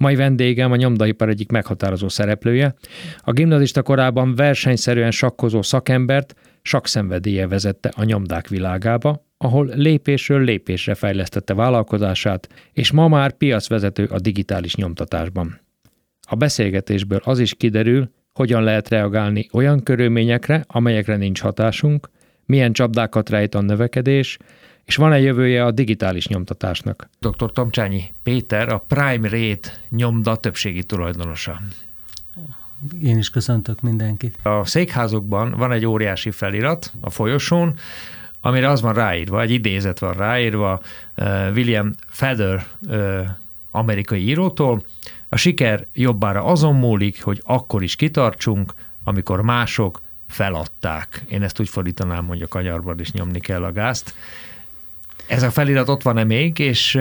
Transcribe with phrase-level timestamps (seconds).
[0.00, 2.74] Mai vendégem a nyomdaipar egyik meghatározó szereplője.
[3.18, 11.54] A gimnazista korában versenyszerűen sakkozó szakembert sakszenvedélye vezette a nyomdák világába, ahol lépésről lépésre fejlesztette
[11.54, 15.60] vállalkozását, és ma már piacvezető a digitális nyomtatásban.
[16.28, 22.10] A beszélgetésből az is kiderül, hogyan lehet reagálni olyan körülményekre, amelyekre nincs hatásunk,
[22.46, 24.38] milyen csapdákat rejt a növekedés,
[24.90, 27.08] és van-e jövője a digitális nyomtatásnak?
[27.20, 27.52] Dr.
[27.52, 31.60] Tomcsányi Péter, a Prime Rate nyomda többségi tulajdonosa.
[33.02, 34.38] Én is köszöntök mindenkit.
[34.42, 37.74] A székházokban van egy óriási felirat a folyosón,
[38.40, 40.80] amire az van ráírva, egy idézet van ráírva
[41.16, 43.28] uh, William Feather uh,
[43.70, 44.84] amerikai írótól,
[45.28, 51.24] a siker jobbára azon múlik, hogy akkor is kitartsunk, amikor mások feladták.
[51.28, 54.14] Én ezt úgy fordítanám, hogy a kanyarban is nyomni kell a gázt.
[55.30, 56.98] Ez a felirat ott van-e még, és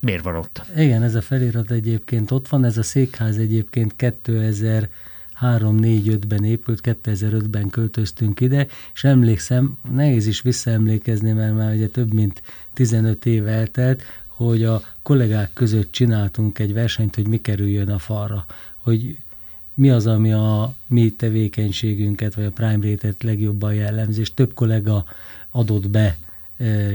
[0.00, 0.62] miért van ott?
[0.76, 4.88] Igen, ez a felirat egyébként ott van, ez a székház egyébként 2000
[5.40, 12.42] 3-4-5-ben épült, 2005-ben költöztünk ide, és emlékszem, nehéz is visszaemlékezni, mert már ugye több mint
[12.74, 18.46] 15 év eltelt, hogy a kollégák között csináltunk egy versenyt, hogy mi kerüljön a falra,
[18.76, 19.16] hogy
[19.74, 25.04] mi az, ami a mi tevékenységünket, vagy a Prime Rate-et legjobban jellemzi, és több kollega
[25.50, 26.16] adott be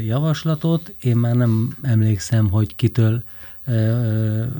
[0.06, 0.96] javaslatot.
[1.02, 3.24] Én már nem emlékszem, hogy kitől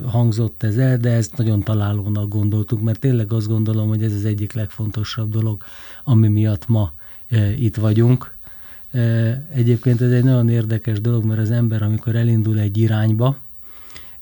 [0.04, 4.24] hangzott ez el, de ezt nagyon találónak gondoltuk, mert tényleg azt gondolom, hogy ez az
[4.24, 5.62] egyik legfontosabb dolog,
[6.04, 6.92] ami miatt ma
[7.58, 8.34] itt vagyunk.
[9.50, 13.36] Egyébként ez egy nagyon érdekes dolog, mert az ember, amikor elindul egy irányba,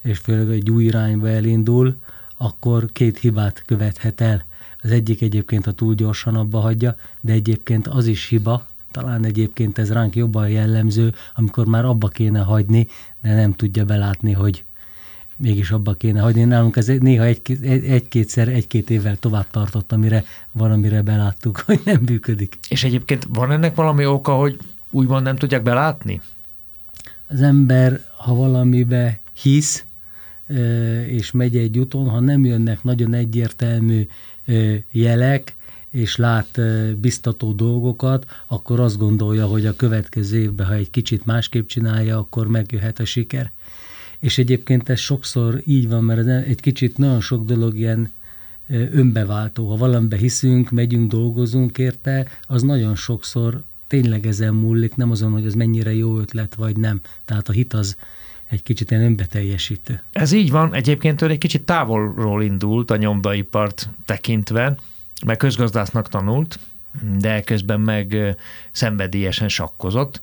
[0.03, 1.97] és főleg egy új irányba elindul,
[2.37, 4.45] akkor két hibát követhet el.
[4.83, 9.79] Az egyik egyébként, a túl gyorsan abba hagyja, de egyébként az is hiba, talán egyébként
[9.79, 12.87] ez ránk jobban jellemző, amikor már abba kéne hagyni,
[13.23, 14.65] de nem tudja belátni, hogy
[15.37, 16.45] mégis abba kéne hagyni.
[16.45, 22.59] Nálunk ez néha egy, egy-kétszer, egy-két évvel tovább tartott, amire valamire beláttuk, hogy nem működik.
[22.69, 24.59] És egyébként van ennek valami oka, hogy
[24.91, 26.21] úgymond nem tudják belátni?
[27.29, 29.85] Az ember, ha valamibe hisz,
[31.07, 34.07] és megy egy úton, ha nem jönnek nagyon egyértelmű
[34.91, 35.57] jelek,
[35.95, 36.61] és lát
[36.97, 42.49] biztató dolgokat, akkor azt gondolja, hogy a következő évben, ha egy kicsit másképp csinálja, akkor
[42.49, 43.53] megjöhet a siker.
[44.19, 48.13] És egyébként ez sokszor így van, mert egy kicsit nagyon sok dolog ilyen
[48.69, 49.69] önbeváltó.
[49.69, 55.47] Ha valamibe hiszünk, megyünk, dolgozunk érte, az nagyon sokszor tényleg ezen múlik, nem azon, hogy
[55.47, 57.01] az mennyire jó ötlet vagy nem.
[57.25, 57.97] Tehát a hit az
[58.49, 60.03] egy kicsit ilyen önbeteljesítő.
[60.13, 64.77] Ez így van, egyébként ő egy kicsit távolról indult a nyomdaipart tekintve,
[65.27, 66.59] meg közgazdásznak tanult,
[67.19, 68.37] de közben meg
[68.71, 70.21] szenvedélyesen sakkozott,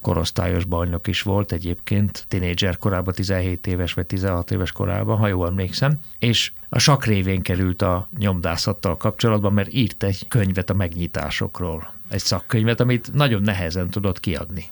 [0.00, 5.46] korosztályos bajnok is volt egyébként, tinédzser korában, 17 éves vagy 16 éves korában, ha jól
[5.46, 11.92] emlékszem, és a sak révén került a nyomdászattal kapcsolatban, mert írt egy könyvet a megnyitásokról.
[12.08, 14.64] Egy szakkönyvet, amit nagyon nehezen tudott kiadni.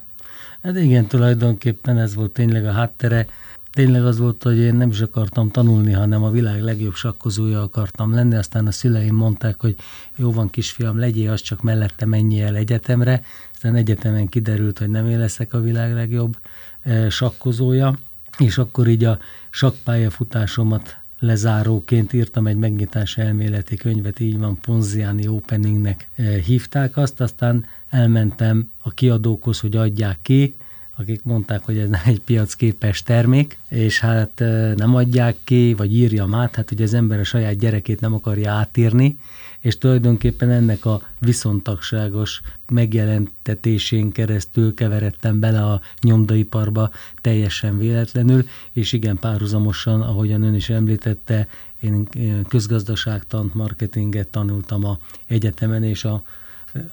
[0.62, 3.26] Hát igen, tulajdonképpen ez volt tényleg a háttere.
[3.76, 8.14] Tényleg az volt, hogy én nem is akartam tanulni, hanem a világ legjobb sakkozója akartam
[8.14, 8.34] lenni.
[8.34, 9.74] Aztán a szüleim mondták, hogy
[10.16, 13.22] jó van kisfiam, legyél, az csak mellette menjél el egyetemre.
[13.52, 16.36] Aztán egyetemen kiderült, hogy nem én leszek a világ legjobb
[16.82, 17.98] eh, sakkozója.
[18.38, 19.18] És akkor így a
[19.50, 27.64] sakkpályafutásomat lezáróként írtam egy megnyitás elméleti könyvet, így van, Ponziani Openingnek eh, hívták azt, aztán
[27.88, 30.56] elmentem a kiadókhoz, hogy adják ki,
[30.96, 34.38] akik mondták, hogy ez egy piacképes termék, és hát
[34.76, 38.52] nem adják ki, vagy írja át, hát hogy az ember a saját gyerekét nem akarja
[38.52, 39.18] átírni,
[39.60, 42.40] és tulajdonképpen ennek a viszontagságos
[42.72, 46.90] megjelentetésén keresztül keveredtem bele a nyomdaiparba
[47.20, 51.48] teljesen véletlenül, és igen, párhuzamosan, ahogyan ön is említette,
[51.80, 52.08] én
[52.48, 56.22] közgazdaságtant, marketinget tanultam a egyetemen, és a,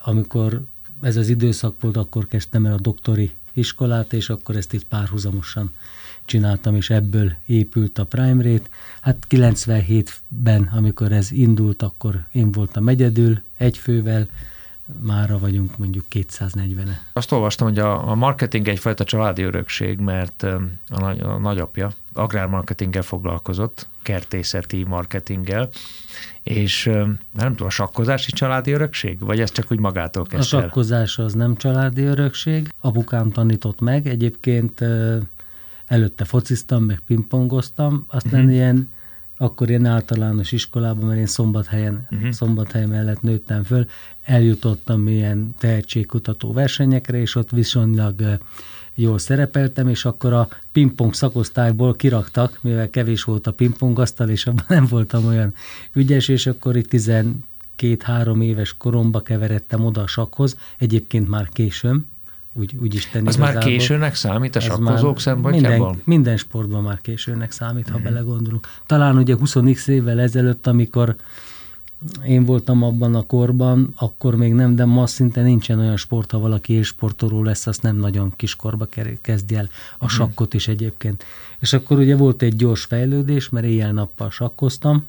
[0.04, 0.66] amikor
[1.02, 5.72] ez az időszak volt, akkor kezdtem el a doktori iskolát, és akkor ezt így párhuzamosan
[6.26, 8.70] csináltam, és ebből épült a Prime Rate.
[9.02, 14.28] Hát 97-ben, amikor ez indult, akkor én voltam egyedül, egy fővel,
[15.02, 17.02] mára vagyunk mondjuk 240-e.
[17.14, 20.44] Azt olvastam, hogy a, a marketing egyfajta családi örökség, mert
[20.90, 25.70] a, nagy, a nagyapja agrármarketinggel foglalkozott, kertészeti marketinggel,
[26.44, 26.86] és
[27.34, 29.20] nem tudom, a sakkozási családi örökség?
[29.20, 32.70] Vagy ez csak úgy magától kezdte A sakkozás az nem családi örökség.
[32.82, 34.84] Apukám tanított meg, egyébként
[35.86, 38.54] előtte fociztam, meg pingpongoztam, aztán uh-huh.
[38.54, 38.92] ilyen,
[39.38, 42.30] akkor ilyen általános iskolában, mert én szombathelyen, uh-huh.
[42.30, 43.86] szombathely mellett nőttem föl,
[44.24, 48.40] eljutottam ilyen tehetségkutató versenyekre, és ott viszonylag
[48.96, 54.66] jól szerepeltem, és akkor a pingpong szakosztályból kiraktak, mivel kevés volt a pingpongasztal, és abban
[54.68, 55.54] nem voltam olyan
[55.94, 56.90] ügyes, és akkor itt
[57.78, 62.12] 12-3 éves koromba keveredtem oda a sakhoz, egyébként már későm,
[62.54, 63.28] úgy, úgy is tenni.
[63.28, 65.88] Az már későnek számít a sakkozók szempontjából?
[65.88, 68.04] Minden, minden sportban már későnek számít, ha mm.
[68.04, 68.68] belegondolunk.
[68.86, 71.16] Talán ugye 20 évvel ezelőtt, amikor
[72.28, 76.40] én voltam abban a korban, akkor még nem, de ma szinte nincsen olyan sport, ha
[76.40, 78.88] valaki élsportoló lesz, azt nem nagyon kiskorba
[79.22, 81.24] kezdi el a sakkot is egyébként.
[81.60, 85.06] És akkor ugye volt egy gyors fejlődés, mert éjjel-nappal sakkoztam,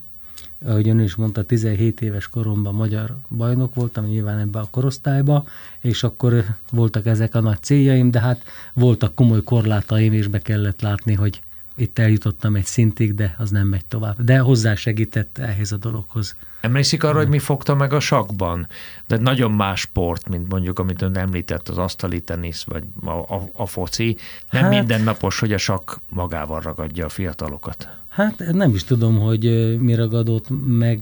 [0.64, 5.44] ahogy ön is mondta, 17 éves koromban magyar bajnok voltam, nyilván ebbe a korosztályba,
[5.80, 8.42] és akkor voltak ezek a nagy céljaim, de hát
[8.74, 11.40] voltak komoly korlátaim, és be kellett látni, hogy
[11.76, 14.22] itt eljutottam egy szintig, de az nem megy tovább.
[14.22, 16.36] De hozzá segített ehhez a dologhoz.
[16.60, 18.66] Emlékszik arra, hogy mi fogta meg a sakban?
[19.06, 23.48] De nagyon más sport, mint mondjuk, amit ön említett, az asztali tenisz, vagy a, a,
[23.52, 24.16] a foci.
[24.50, 27.88] Nem hát, mindennapos, hogy a sak magával ragadja a fiatalokat.
[28.08, 30.98] Hát nem is tudom, hogy mi ragadott meg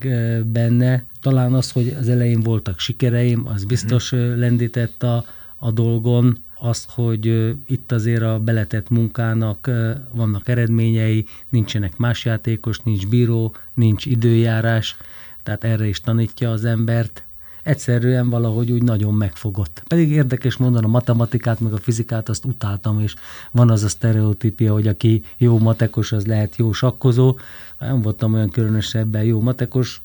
[0.47, 1.05] benne.
[1.21, 4.39] Talán az, hogy az elején voltak sikereim, az biztos hmm.
[4.39, 5.25] lendített a,
[5.57, 9.71] a dolgon azt, hogy itt azért a beletett munkának
[10.13, 14.97] vannak eredményei, nincsenek más játékos, nincs bíró, nincs időjárás,
[15.43, 17.25] tehát erre is tanítja az embert.
[17.63, 19.83] Egyszerűen valahogy úgy nagyon megfogott.
[19.89, 23.15] Pedig érdekes mondani, a matematikát, meg a fizikát azt utáltam, és
[23.51, 27.39] van az a sztereotípia, hogy aki jó matekos, az lehet jó sakkozó.
[27.79, 30.02] Nem voltam olyan különösebben jó matekos,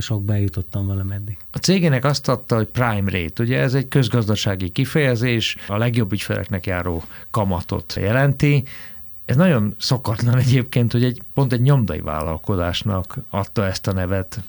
[0.00, 1.36] sok bejutottam valameddig.
[1.52, 6.66] A cégének azt adta, hogy prime rate, ugye ez egy közgazdasági kifejezés, a legjobb ügyfeleknek
[6.66, 8.64] járó kamatot jelenti.
[9.24, 14.40] Ez nagyon szokatlan egyébként, hogy egy, pont egy nyomdai vállalkozásnak adta ezt a nevet.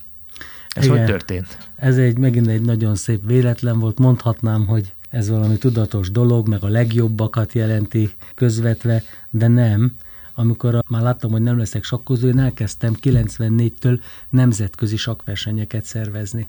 [0.70, 1.58] Ez Igen, hogy történt?
[1.76, 4.00] Ez egy megint egy nagyon szép véletlen volt.
[4.00, 9.96] Mondhatnám, hogy ez valami tudatos dolog, meg a legjobbakat jelenti közvetve, de nem
[10.40, 14.00] amikor már láttam, hogy nem leszek sakkozó, én elkezdtem 94-től
[14.30, 16.48] nemzetközi sakversenyeket szervezni.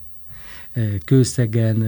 [1.05, 1.85] Kőszegen,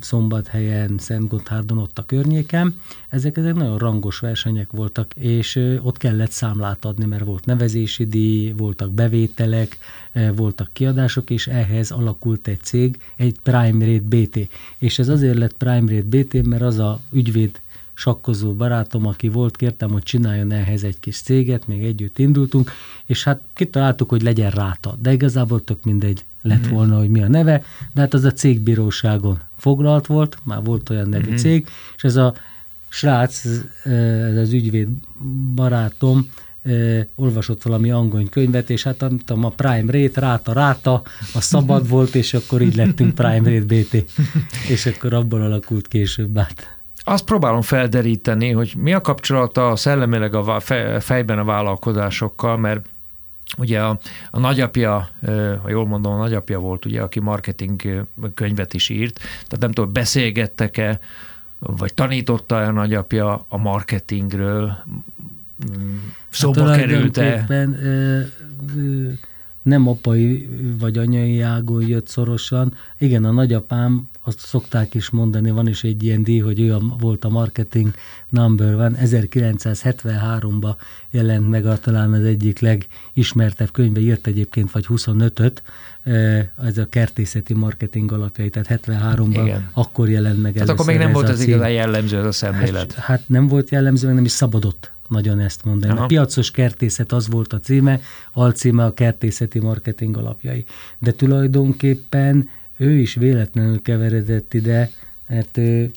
[0.00, 2.80] Szombathelyen, Szentgotthárdon, ott a környéken.
[3.08, 8.52] Ezek, ezek nagyon rangos versenyek voltak, és ott kellett számlát adni, mert volt nevezési díj,
[8.56, 9.78] voltak bevételek,
[10.34, 14.48] voltak kiadások, és ehhez alakult egy cég, egy Prime Rate BT.
[14.78, 17.60] És ez azért lett Prime Rate BT, mert az a ügyvéd
[17.98, 22.70] sakkozó barátom, aki volt, kértem, hogy csináljon ehhez egy kis céget, még együtt indultunk,
[23.06, 24.96] és hát kitaláltuk, hogy legyen ráta.
[25.00, 26.70] De igazából tök mindegy lett mm-hmm.
[26.74, 27.62] volna, hogy mi a neve,
[27.94, 31.36] de hát az a cégbíróságon foglalt volt, már volt olyan nevű mm-hmm.
[31.36, 32.34] cég, és ez a
[32.88, 33.44] srác,
[33.84, 34.88] ez az ügyvéd
[35.54, 36.28] barátom,
[37.14, 41.02] olvasott valami angol könyvet, és hát tudom, a Prime Rate, ráta, ráta,
[41.34, 44.04] a szabad volt, és akkor így lettünk Prime Rate BT,
[44.68, 46.77] és akkor abban alakult később át
[47.08, 50.60] azt próbálom felderíteni, hogy mi a kapcsolata a szellemileg a
[51.00, 52.88] fejben a vállalkozásokkal, mert
[53.56, 53.98] ugye a,
[54.30, 55.08] a nagyapja,
[55.62, 59.92] ha jól mondom, a nagyapja volt, ugye, aki marketing könyvet is írt, tehát nem tudom,
[59.92, 60.98] beszélgettek-e,
[61.58, 64.76] vagy tanította-e a nagyapja a marketingről,
[65.78, 65.96] mm,
[66.30, 67.46] szóba hát került-e?
[69.62, 72.74] nem apai vagy anyai ágon jött szorosan.
[72.98, 76.80] Igen, a nagyapám, azt szokták is mondani, van is egy ilyen díj, hogy ő a,
[76.98, 77.94] volt a marketing
[78.28, 78.96] number van.
[79.04, 80.74] 1973-ban
[81.10, 85.62] jelent meg a, talán az egyik legismertebb könyve, írt egyébként vagy 25-öt,
[86.64, 89.70] ez a kertészeti marketing alapjai, tehát 73-ban Igen.
[89.72, 92.92] akkor jelent meg Tehát akkor még nem volt ez igazán jellemző ez a szemlélet.
[92.92, 95.92] Hát, hát nem volt jellemző, meg nem is szabadott nagyon ezt mondani.
[95.92, 96.02] Aha.
[96.02, 98.00] A piacos kertészet az volt a címe,
[98.32, 100.64] alcíme a kertészeti marketing alapjai.
[100.98, 102.48] De tulajdonképpen
[102.78, 104.90] ő is véletlenül keveredett ide,
[105.28, 105.90] mert ő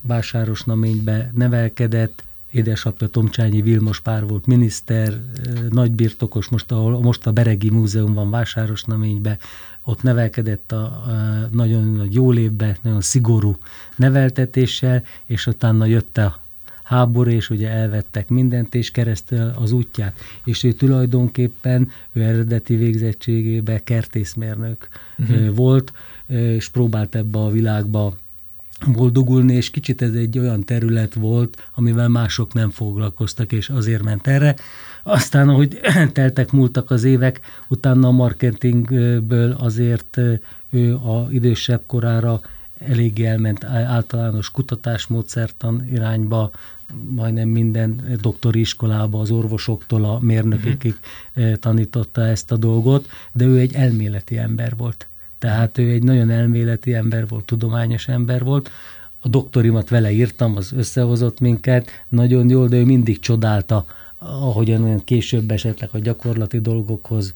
[0.00, 5.20] Vásárosnaménybe nevelkedett, édesapja Tomcsányi Vilmos pár volt miniszter,
[5.70, 9.38] nagybirtokos, most, ahol, most a Beregi Múzeum van Vásárosnaménybe,
[9.84, 13.56] ott nevelkedett a, a nagyon nagy jólévbe, nagyon szigorú
[13.96, 16.40] neveltetéssel, és utána jött a
[16.82, 20.18] háború, és ugye elvettek mindent, és keresztül az útját.
[20.44, 24.88] És ő tulajdonképpen, ő eredeti végzettségében kertészmérnök
[25.18, 25.54] uh-huh.
[25.54, 25.92] volt,
[26.26, 28.16] és próbált ebbe a világba
[28.86, 34.26] boldogulni, és kicsit ez egy olyan terület volt, amivel mások nem foglalkoztak, és azért ment
[34.26, 34.56] erre.
[35.02, 35.80] Aztán, ahogy
[36.12, 40.20] teltek, múltak az évek, utána a marketingből azért
[40.70, 42.40] ő a idősebb korára
[42.78, 46.50] eléggé elment általános kutatásmódszertan irányba,
[47.08, 50.94] majdnem minden doktori iskolába, az orvosoktól a mérnökökig
[51.36, 51.54] uh-huh.
[51.54, 55.06] tanította ezt a dolgot, de ő egy elméleti ember volt.
[55.44, 58.70] Tehát ő egy nagyon elméleti ember volt, tudományos ember volt.
[59.20, 63.84] a doktorimat vele írtam, az összehozott minket, nagyon jól, de ő mindig csodálta,
[64.18, 67.34] ahogyan később esetleg a gyakorlati dolgokhoz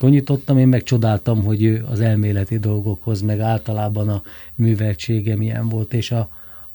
[0.00, 4.22] konyítottam, én meg csodáltam, hogy ő az elméleti dolgokhoz, meg általában a
[4.54, 6.28] műveltsége milyen volt, és a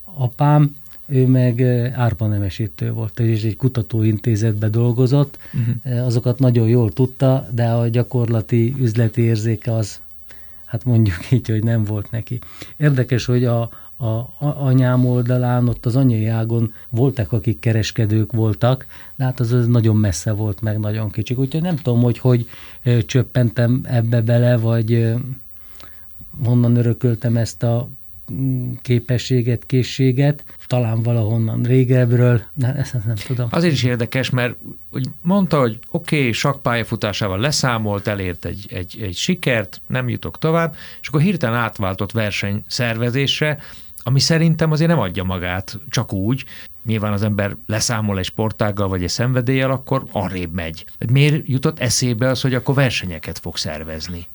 [0.03, 1.61] apám, ő meg
[1.93, 6.05] árpa nemesítő volt, és egy kutatóintézetbe dolgozott, uh-huh.
[6.05, 9.99] azokat nagyon jól tudta, de a gyakorlati üzleti érzéke az,
[10.69, 12.39] hát mondjuk így, hogy nem volt neki.
[12.77, 13.61] Érdekes, hogy a,
[13.97, 18.85] a anyám oldalán, ott az anyai ágon voltak, akik kereskedők voltak,
[19.15, 21.39] de hát az, az nagyon messze volt, meg nagyon kicsik.
[21.39, 22.47] Úgyhogy nem tudom, hogy hogy
[23.05, 25.13] csöppentem ebbe bele, vagy
[26.43, 27.89] honnan örököltem ezt a
[28.81, 33.47] képességet, készséget, talán valahonnan régebről, de ezt nem tudom.
[33.51, 34.55] Azért is érdekes, mert
[34.91, 40.75] úgy mondta, hogy oké, okay, sakpályafutásával leszámolt, elért egy, egy, egy sikert, nem jutok tovább,
[41.01, 43.57] és akkor hirtelen átváltott versenyszervezésre,
[44.03, 46.45] ami szerintem azért nem adja magát csak úgy.
[46.85, 50.85] Nyilván az ember leszámol egy sportággal vagy egy szenvedéllyel, akkor arrébb megy.
[51.11, 54.27] Miért jutott eszébe az, hogy akkor versenyeket fog szervezni?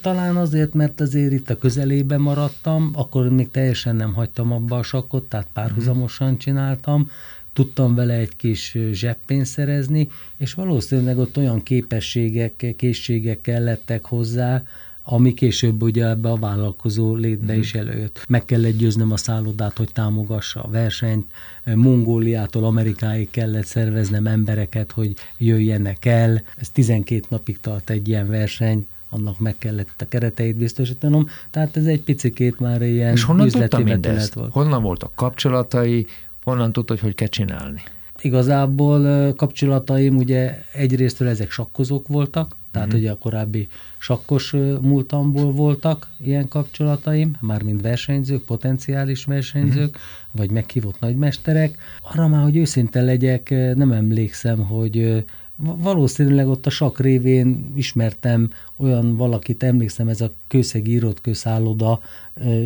[0.00, 4.82] Talán azért, mert azért itt a közelében maradtam, akkor még teljesen nem hagytam abba a
[4.82, 7.10] sakkot, tehát párhuzamosan csináltam,
[7.52, 14.62] tudtam vele egy kis zseppén szerezni, és valószínűleg ott olyan képességek, készségek kellettek hozzá,
[15.04, 17.58] ami később ugye ebbe a vállalkozó létbe mm.
[17.58, 18.24] is előjött.
[18.28, 21.26] Meg kellett győznöm a szállodát, hogy támogassa a versenyt,
[21.64, 26.42] Mongóliától Amerikáig kellett szerveznem embereket, hogy jöjjenek el.
[26.56, 31.86] Ez 12 napig tart egy ilyen verseny, annak meg kellett a kereteit biztosítanom, tehát ez
[31.86, 34.34] egy picikét már ilyen És honnan tudta mindezt?
[34.34, 34.52] Volt.
[34.52, 36.06] Honnan voltak kapcsolatai,
[36.44, 37.82] honnan tudta, hogy hogy kell csinálni?
[38.20, 42.98] Igazából kapcsolataim ugye egyrésztől ezek sakkozók voltak, tehát mm.
[42.98, 50.38] ugye a korábbi sakkos múltamból voltak ilyen kapcsolataim, mármint versenyzők, potenciális versenyzők, mm.
[50.38, 51.78] vagy meghívott nagymesterek.
[52.12, 55.24] Arra már, hogy őszinte legyek, nem emlékszem, hogy
[55.56, 62.00] valószínűleg ott a sak révén ismertem olyan valakit, emlékszem, ez a kőszegi írott közszálloda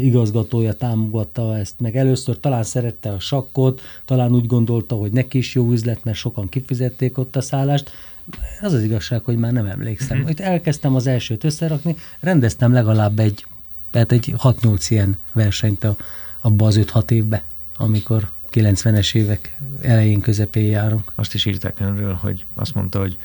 [0.01, 1.97] igazgatója támogatta ezt meg.
[1.97, 6.49] Először talán szerette a sakkot, talán úgy gondolta, hogy neki is jó üzlet, mert sokan
[6.49, 7.91] kifizették ott a szállást,
[8.61, 10.17] az az igazság, hogy már nem emlékszem.
[10.17, 10.31] Uh-huh.
[10.31, 13.47] Itt elkezdtem az elsőt összerakni, rendeztem legalább egy,
[13.91, 15.87] tehát egy 6-8 ilyen versenyt
[16.41, 17.45] abba az 5-6 évbe,
[17.77, 21.13] amikor 90-es évek elején, közepén járunk.
[21.15, 23.17] Azt is írták önről, hogy azt mondta, hogy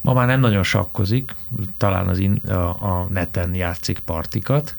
[0.00, 1.34] ma már nem nagyon sakkozik,
[1.76, 4.76] talán az in, a, a neten játszik partikat,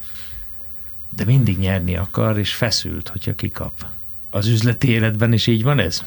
[1.15, 3.85] de mindig nyerni akar, és feszült, hogyha kikap.
[4.29, 6.03] Az üzleti életben is így van ez?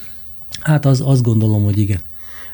[0.61, 2.01] Hát az, azt gondolom, hogy igen.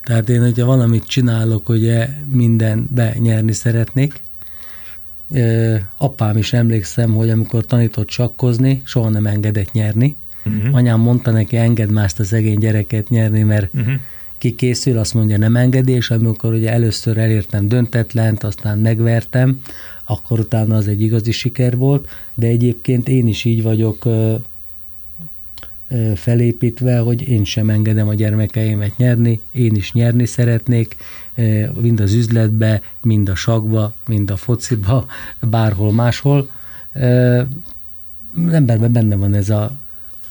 [0.02, 4.23] Tehát én, hogyha valamit csinálok, ugye mindenbe nyerni szeretnék.
[5.97, 10.16] Apám is emlékszem, hogy amikor tanított sakkozni, soha nem engedett nyerni.
[10.45, 10.75] Uh-huh.
[10.75, 13.95] Anyám mondta neki, engedd már ezt a szegény gyereket nyerni, mert uh-huh.
[14.38, 19.61] ki készül, azt mondja, nem engedi, és amikor ugye először elértem döntetlent, aztán megvertem,
[20.07, 24.09] akkor utána az egy igazi siker volt, de egyébként én is így vagyok
[26.15, 30.97] felépítve, hogy én sem engedem a gyermekeimet nyerni, én is nyerni szeretnék,
[31.81, 35.07] mind az üzletbe, mind a sakba, mind a fociba,
[35.51, 36.51] bárhol máshol.
[36.93, 39.73] Az emberben benne van ez a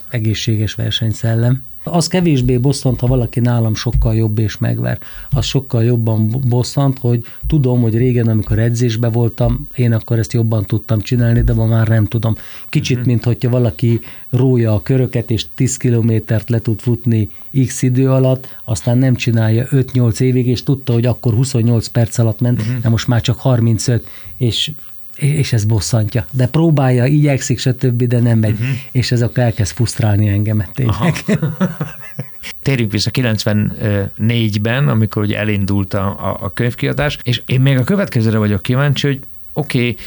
[0.10, 1.64] egészséges versenyszellem.
[1.92, 5.00] Az kevésbé bosszant, ha valaki nálam sokkal jobb és megver.
[5.32, 10.66] Az sokkal jobban bosszant, hogy tudom, hogy régen, amikor edzésbe voltam, én akkor ezt jobban
[10.66, 12.36] tudtam csinálni, de ma már nem tudom.
[12.70, 13.12] Kicsit, uh-huh.
[13.12, 17.30] mint hogyha valaki rója a köröket, és 10 kilométert le tud futni
[17.66, 22.40] x idő alatt, aztán nem csinálja 5-8 évig, és tudta, hogy akkor 28 perc alatt
[22.40, 22.82] ment, uh-huh.
[22.82, 24.72] de most már csak 35, és
[25.20, 26.26] és ez bosszantja.
[26.32, 28.52] De próbálja, igyekszik, stb., de nem megy.
[28.52, 28.68] Uh-huh.
[28.92, 31.24] És ez akkor elkezd frusztrálni engemet tényleg.
[32.62, 38.62] Térjünk vissza 94-ben, amikor ugye elindult a, a könyvkiadás, és én még a következőre vagyok
[38.62, 39.22] kíváncsi, hogy
[39.54, 39.98] oké, okay,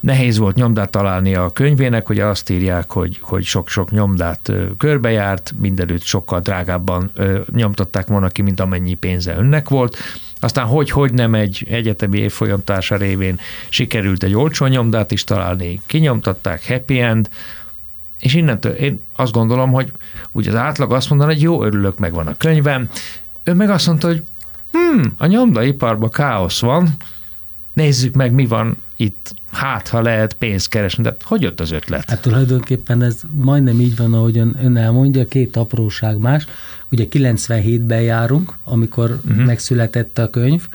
[0.00, 6.02] nehéz volt nyomdát találni a könyvének, hogy azt írják, hogy, hogy sok-sok nyomdát körbejárt, mindenütt
[6.02, 7.12] sokkal drágábban
[7.52, 9.96] nyomtatták volna ki, mint amennyi pénze önnek volt.
[10.42, 17.00] Aztán hogy-hogy nem egy egyetemi évfolyamtársa révén sikerült egy olcsó nyomdát is találni, kinyomtatták, happy
[17.00, 17.28] end,
[18.18, 19.92] és innentől én azt gondolom, hogy
[20.32, 22.90] úgy az átlag azt mondaná, hogy jó, örülök, megvan a könyvem.
[23.44, 24.24] Ő meg azt mondta, hogy
[24.72, 26.88] hm, a nyomdaiparban káosz van,
[27.72, 31.02] nézzük meg, mi van itt, hát ha lehet pénzt keresni.
[31.02, 32.10] De hogy jött az ötlet?
[32.10, 36.46] Hát tulajdonképpen ez majdnem így van, ahogyan ön elmondja, két apróság más.
[36.90, 39.44] Ugye 97-ben járunk, amikor uh-huh.
[39.44, 40.68] megszületett a könyv,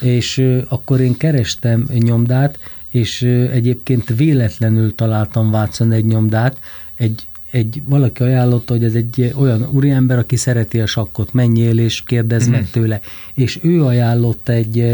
[0.00, 2.58] és akkor én kerestem nyomdát,
[2.90, 6.58] és egyébként véletlenül találtam Vácon egy nyomdát,
[6.94, 12.02] egy egy, valaki ajánlotta, hogy ez egy olyan úriember, aki szereti a sakkot, menjél és
[12.02, 12.70] kérdezz meg mhm.
[12.70, 13.00] tőle.
[13.34, 14.84] És ő ajánlott egy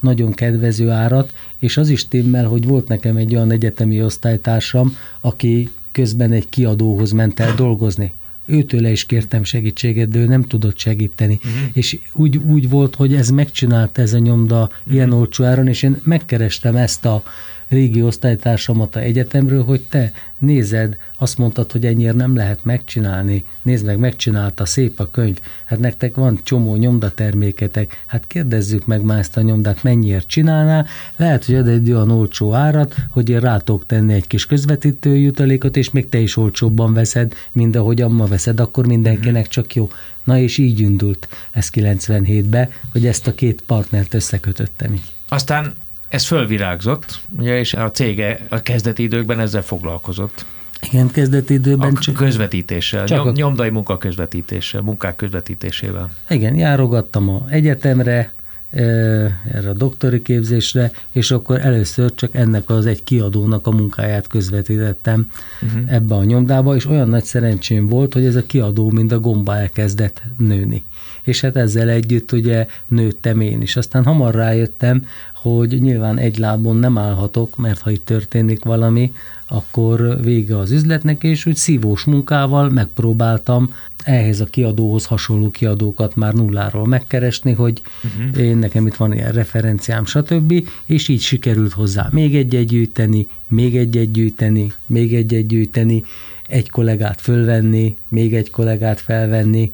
[0.00, 5.70] nagyon kedvező árat, és az is timmel, hogy volt nekem egy olyan egyetemi osztálytársam, aki
[5.92, 8.12] közben egy kiadóhoz ment el dolgozni
[8.46, 11.38] őtőle is kértem segítséget, de ő nem tudott segíteni.
[11.44, 11.70] Uh-huh.
[11.72, 14.92] És úgy, úgy volt, hogy ez megcsinálta ez a nyomda uh-huh.
[14.92, 17.22] ilyen olcsó áron, és én megkerestem ezt a
[17.68, 23.84] régi osztálytársamat a egyetemről, hogy te nézed, azt mondtad, hogy ennyire nem lehet megcsinálni, nézd
[23.84, 29.36] meg, megcsinálta, szép a könyv, hát nektek van csomó nyomdaterméketek, hát kérdezzük meg már ezt
[29.36, 30.84] a nyomdát, mennyiért csinálná,
[31.16, 35.76] lehet, hogy ad egy olyan olcsó árat, hogy én rátok tenni egy kis közvetítő jutalékot,
[35.76, 39.88] és még te is olcsóbban veszed, mint ahogy amma veszed, akkor mindenkinek csak jó.
[40.24, 45.12] Na és így indult ez 97-be, hogy ezt a két partnert összekötöttem így.
[45.28, 45.72] Aztán
[46.14, 50.44] ez fölvirágzott, ugye, és a cége a kezdeti időkben ezzel foglalkozott.
[50.80, 52.14] Igen, kezdeti időben a csak...
[52.14, 53.32] közvetítéssel, csak nyom, a...
[53.32, 56.10] nyomdai munka közvetítéssel, munkák közvetítésével.
[56.28, 58.32] Igen, járogattam a egyetemre,
[58.70, 65.30] erre a doktori képzésre, és akkor először csak ennek az egy kiadónak a munkáját közvetítettem
[65.62, 65.92] uh-huh.
[65.94, 69.56] ebbe a nyomdába, és olyan nagy szerencsém volt, hogy ez a kiadó mind a gomba
[69.56, 70.84] elkezdett nőni.
[71.24, 73.76] És hát ezzel együtt ugye nőttem én is.
[73.76, 79.12] Aztán hamar rájöttem, hogy nyilván egy lábon nem állhatok, mert ha itt történik valami,
[79.48, 86.32] akkor vége az üzletnek, és úgy szívós munkával megpróbáltam ehhez a kiadóhoz hasonló kiadókat már
[86.32, 88.44] nulláról megkeresni, hogy uh-huh.
[88.44, 90.68] én nekem itt van ilyen referenciám, stb.
[90.84, 96.04] És így sikerült hozzá még egy-egy gyűjteni, még egy-egy gyűjteni, még egy-egy gyűjteni,
[96.48, 99.72] egy kollégát fölvenni, még egy kollégát felvenni.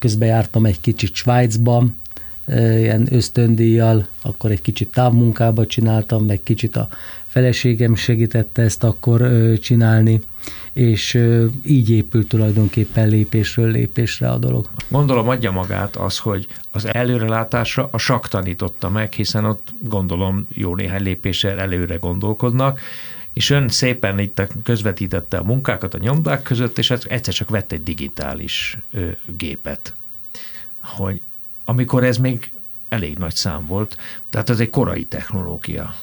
[0.00, 1.84] Közben jártam egy kicsit Svájcba,
[2.56, 6.88] ilyen ösztöndíjjal, akkor egy kicsit távmunkába csináltam, meg kicsit a
[7.26, 10.20] feleségem segítette ezt akkor csinálni,
[10.72, 11.18] és
[11.64, 14.68] így épült tulajdonképpen lépésről lépésre a dolog.
[14.88, 20.74] Gondolom adja magát az, hogy az előrelátásra a sak tanította meg, hiszen ott gondolom jó
[20.74, 22.80] néhány lépéssel előre gondolkodnak,
[23.32, 27.82] és ön szépen itt közvetítette a munkákat a nyomdák között, és egyszer csak vett egy
[27.82, 28.78] digitális
[29.36, 29.94] gépet,
[30.80, 31.20] hogy
[31.64, 32.52] amikor ez még
[32.88, 33.96] elég nagy szám volt,
[34.30, 35.94] tehát ez egy korai technológia.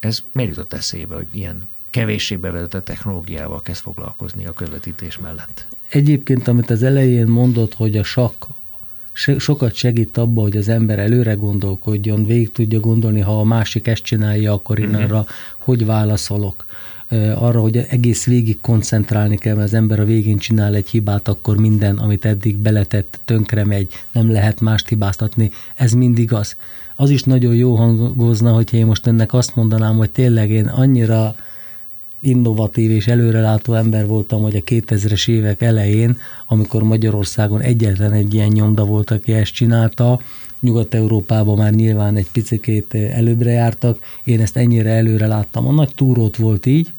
[0.00, 5.66] Ez miért jutott eszébe, hogy ilyen kevéssé bevezetett technológiával kezd foglalkozni a közvetítés mellett?
[5.88, 8.44] Egyébként, amit az elején mondott, hogy a sakk
[9.38, 14.02] sokat segít abba, hogy az ember előre gondolkodjon, végig tudja gondolni, ha a másik ezt
[14.02, 15.02] csinálja, akkor én uh-huh.
[15.04, 15.26] arra
[15.58, 16.64] hogy válaszolok
[17.34, 21.56] arra, hogy egész végig koncentrálni kell, mert az ember a végén csinál egy hibát, akkor
[21.56, 25.50] minden, amit eddig beletett, tönkre megy, nem lehet mást hibáztatni.
[25.74, 26.56] Ez mindig az.
[26.96, 31.34] Az is nagyon jó hangozna, hogyha én most ennek azt mondanám, hogy tényleg én annyira
[32.20, 38.48] innovatív és előrelátó ember voltam, hogy a 2000-es évek elején, amikor Magyarországon egyetlen egy ilyen
[38.48, 40.20] nyomda volt, aki ezt csinálta,
[40.64, 45.66] Nyugat-Európában már nyilván egy picikét előbbre jártak, én ezt ennyire előre láttam.
[45.66, 46.92] A nagy túrót volt így,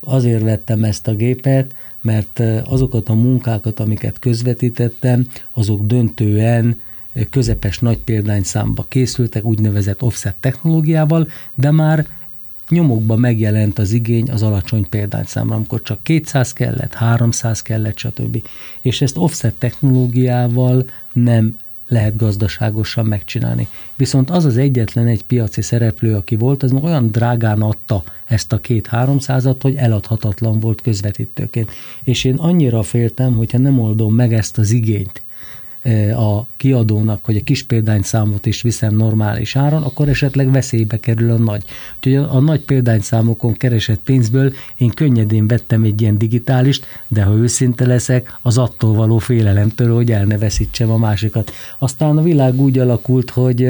[0.00, 6.80] azért vettem ezt a gépet, mert azokat a munkákat, amiket közvetítettem, azok döntően
[7.30, 12.06] közepes nagy példányszámba készültek, úgynevezett offset technológiával, de már
[12.68, 18.42] nyomokban megjelent az igény az alacsony példányszámra, amikor csak 200 kellett, 300 kellett, stb.
[18.80, 21.56] És ezt offset technológiával nem
[21.90, 23.68] lehet gazdaságosan megcsinálni.
[23.96, 28.58] Viszont az az egyetlen egy piaci szereplő, aki volt, az olyan drágán adta ezt a
[28.60, 31.70] két háromszázat, hogy eladhatatlan volt közvetítőként.
[32.02, 35.22] És én annyira féltem, hogyha nem oldom meg ezt az igényt,
[36.16, 41.38] a kiadónak, hogy a kis példányszámot is viszem normális áron, akkor esetleg veszélybe kerül a
[41.38, 41.64] nagy.
[41.96, 47.34] Úgyhogy a, a nagy példányszámokon keresett pénzből én könnyedén vettem egy ilyen digitálist, de ha
[47.34, 51.52] őszinte leszek, az attól való félelemtől, hogy el ne veszítsem a másikat.
[51.78, 53.68] Aztán a világ úgy alakult, hogy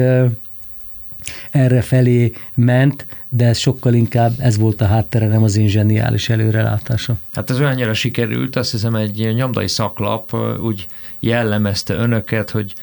[1.51, 6.29] erre felé ment, de ez sokkal inkább ez volt a háttere, nem az én zseniális
[6.29, 7.15] előrelátása.
[7.33, 10.85] Hát ez olyannyira sikerült, azt hiszem egy nyomdai szaklap úgy
[11.19, 12.73] jellemezte önöket, hogy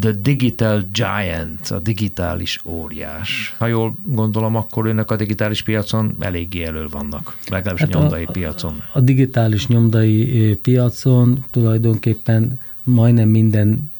[0.00, 3.54] The Digital Giant, a digitális óriás.
[3.58, 8.24] Ha jól gondolom, akkor önök a digitális piacon eléggé elő vannak, legalábbis hát a nyomdai
[8.24, 8.82] a, piacon.
[8.92, 13.90] A digitális nyomdai piacon tulajdonképpen majdnem minden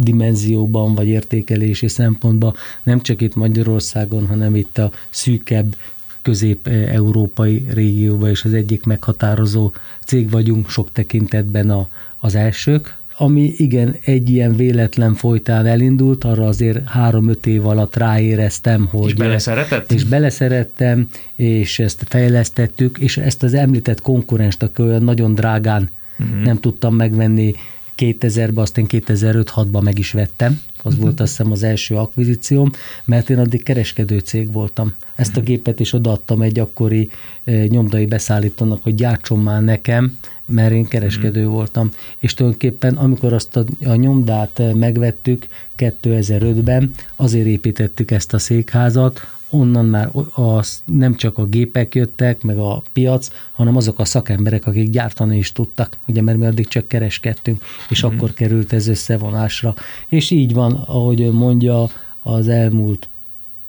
[0.00, 5.74] dimenzióban vagy értékelési szempontban, nem csak itt Magyarországon, hanem itt a szűkebb
[6.22, 9.72] közép-európai régióban is az egyik meghatározó
[10.06, 12.98] cég vagyunk, sok tekintetben a, az elsők.
[13.16, 19.08] ami igen, egy ilyen véletlen folytán elindult, arra azért három-öt év alatt ráéreztem, hogy...
[19.08, 19.92] És beleszeretett?
[19.92, 26.42] És beleszerettem, és ezt fejlesztettük, és ezt az említett konkurenst, aki olyan nagyon drágán uh-huh.
[26.42, 27.54] nem tudtam megvenni
[28.00, 31.00] 2000-ben, azt én 2005-6-ban meg is vettem, az uh-huh.
[31.02, 32.70] volt azt hiszem az első akvizícióm,
[33.04, 34.94] mert én addig kereskedő cég voltam.
[35.14, 37.10] Ezt a gépet is odaadtam egy akkori
[37.44, 41.52] nyomdai beszállítónak, hogy gyártson már nekem, mert én kereskedő hmm.
[41.52, 41.90] voltam.
[42.18, 49.84] És tulajdonképpen, amikor azt a, a nyomdát megvettük 2005-ben, azért építettük ezt a székházat, onnan
[49.84, 54.90] már az, nem csak a gépek jöttek, meg a piac, hanem azok a szakemberek, akik
[54.90, 58.08] gyártani is tudtak, ugye, mert mi addig csak kereskedtünk, és mm.
[58.08, 59.74] akkor került ez összevonásra.
[60.08, 61.88] És így van, ahogy mondja,
[62.22, 63.08] az elmúlt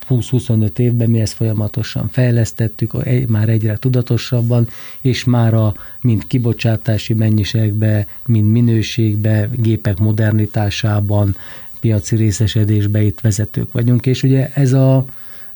[0.09, 2.93] 20-25 évben mi ezt folyamatosan fejlesztettük,
[3.27, 4.67] már egyre tudatosabban,
[5.01, 11.35] és már a mind kibocsátási mennyiségbe, mind minőségbe, gépek modernitásában,
[11.79, 15.05] piaci részesedésbe itt vezetők vagyunk, és ugye ez a,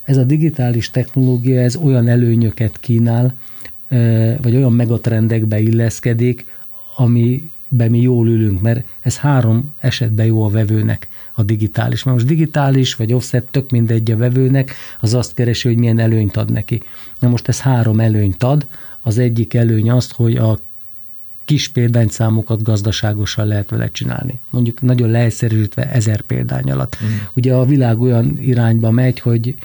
[0.05, 3.35] ez a digitális technológia, ez olyan előnyöket kínál,
[4.41, 6.45] vagy olyan megatrendekbe illeszkedik,
[6.97, 12.03] amiben mi jól ülünk, mert ez három esetben jó a vevőnek a digitális.
[12.03, 16.37] Mert most digitális vagy offset, tök mindegy a vevőnek, az azt keresi, hogy milyen előnyt
[16.37, 16.81] ad neki.
[17.19, 18.65] Na most ez három előnyt ad.
[19.01, 20.59] Az egyik előny az, hogy a
[21.45, 24.39] kis példányszámokat gazdaságosan lehet vele csinálni.
[24.49, 26.97] Mondjuk nagyon leegyszerűsítve ezer példány alatt.
[27.03, 27.07] Mm.
[27.33, 29.55] Ugye a világ olyan irányba megy, hogy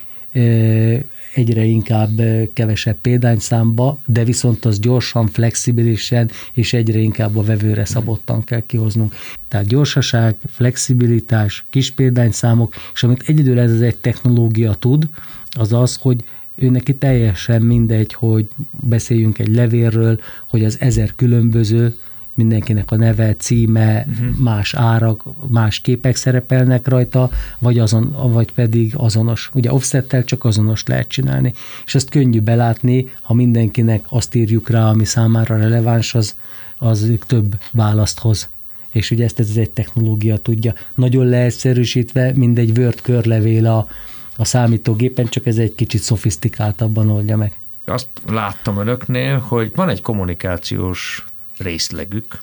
[1.34, 2.20] egyre inkább
[2.52, 9.14] kevesebb példányszámba, de viszont az gyorsan, flexibilisen és egyre inkább a vevőre szabottan kell kihoznunk.
[9.48, 15.08] Tehát gyorsaság, flexibilitás, kis példányszámok, és amit egyedül ez az egy technológia tud,
[15.50, 21.94] az az, hogy ő neki teljesen mindegy, hogy beszéljünk egy levélről, hogy az ezer különböző
[22.40, 24.36] mindenkinek a neve, címe, uh-huh.
[24.38, 29.50] más árak, más képek szerepelnek rajta, vagy, azon, vagy pedig azonos.
[29.54, 31.52] Ugye offsettel csak azonos lehet csinálni,
[31.86, 36.36] és ezt könnyű belátni, ha mindenkinek azt írjuk rá, ami számára releváns, az,
[36.76, 38.50] az több választ hoz.
[38.90, 40.74] És ugye ezt ez egy technológia tudja.
[40.94, 43.88] Nagyon leegyszerűsítve, mint egy Word körlevél a,
[44.36, 47.52] a számítógépen, csak ez egy kicsit szofisztikáltabban oldja meg.
[47.84, 51.24] Azt láttam önöknél, hogy van egy kommunikációs
[51.60, 52.40] részlegük,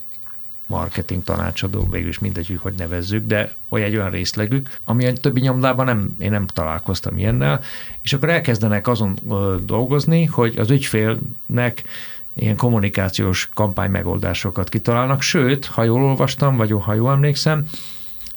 [0.67, 5.39] marketing tanácsadó, végül is mindegy, hogy nevezzük, de olyan egy olyan részlegük, ami a többi
[5.39, 7.61] nyomdában nem, én nem találkoztam ilyennel,
[8.01, 9.19] és akkor elkezdenek azon
[9.65, 11.83] dolgozni, hogy az ügyfélnek
[12.33, 17.69] ilyen kommunikációs kampány megoldásokat kitalálnak, sőt, ha jól olvastam, vagy ha jól emlékszem,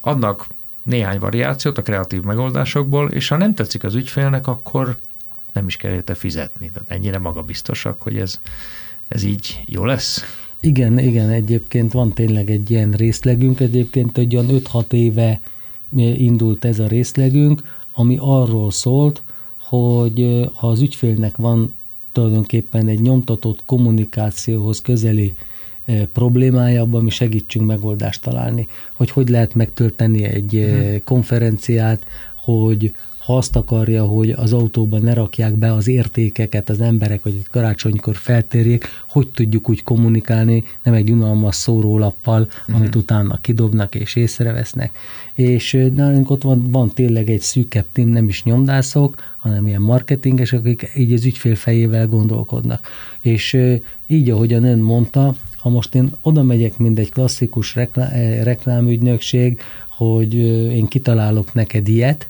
[0.00, 0.46] adnak
[0.82, 4.98] néhány variációt a kreatív megoldásokból, és ha nem tetszik az ügyfélnek, akkor
[5.52, 6.70] nem is kell érte fizetni.
[6.70, 8.40] Tehát ennyire magabiztosak, hogy ez,
[9.08, 10.24] ez így jó lesz.
[10.60, 15.40] Igen, igen, egyébként van tényleg egy ilyen részlegünk, egyébként egy olyan 5-6 éve
[15.96, 19.22] indult ez a részlegünk, ami arról szólt,
[19.58, 21.74] hogy ha az ügyfélnek van
[22.12, 25.34] tulajdonképpen egy nyomtatott kommunikációhoz közeli
[26.12, 31.04] problémája, abban mi segítsünk megoldást találni, hogy hogy lehet megtölteni egy hmm.
[31.04, 32.94] konferenciát, hogy
[33.30, 38.16] ha azt akarja, hogy az autóban ne rakják be az értékeket az emberek, hogy karácsonykor
[38.16, 42.76] feltérjék, hogy tudjuk úgy kommunikálni, nem egy unalmas szórólappal, uh-huh.
[42.76, 44.96] amit utána kidobnak és észrevesznek.
[45.34, 50.52] És nálunk ott van, van tényleg egy szűkebb tím, nem is nyomdászok, hanem ilyen marketinges,
[50.52, 52.86] akik így az ügyfél fejével gondolkodnak.
[53.20, 53.56] És
[54.06, 60.34] így, ahogyan ön mondta, ha most én oda megyek, mint egy klasszikus reklá- reklámügynökség, hogy
[60.74, 62.29] én kitalálok neked ilyet,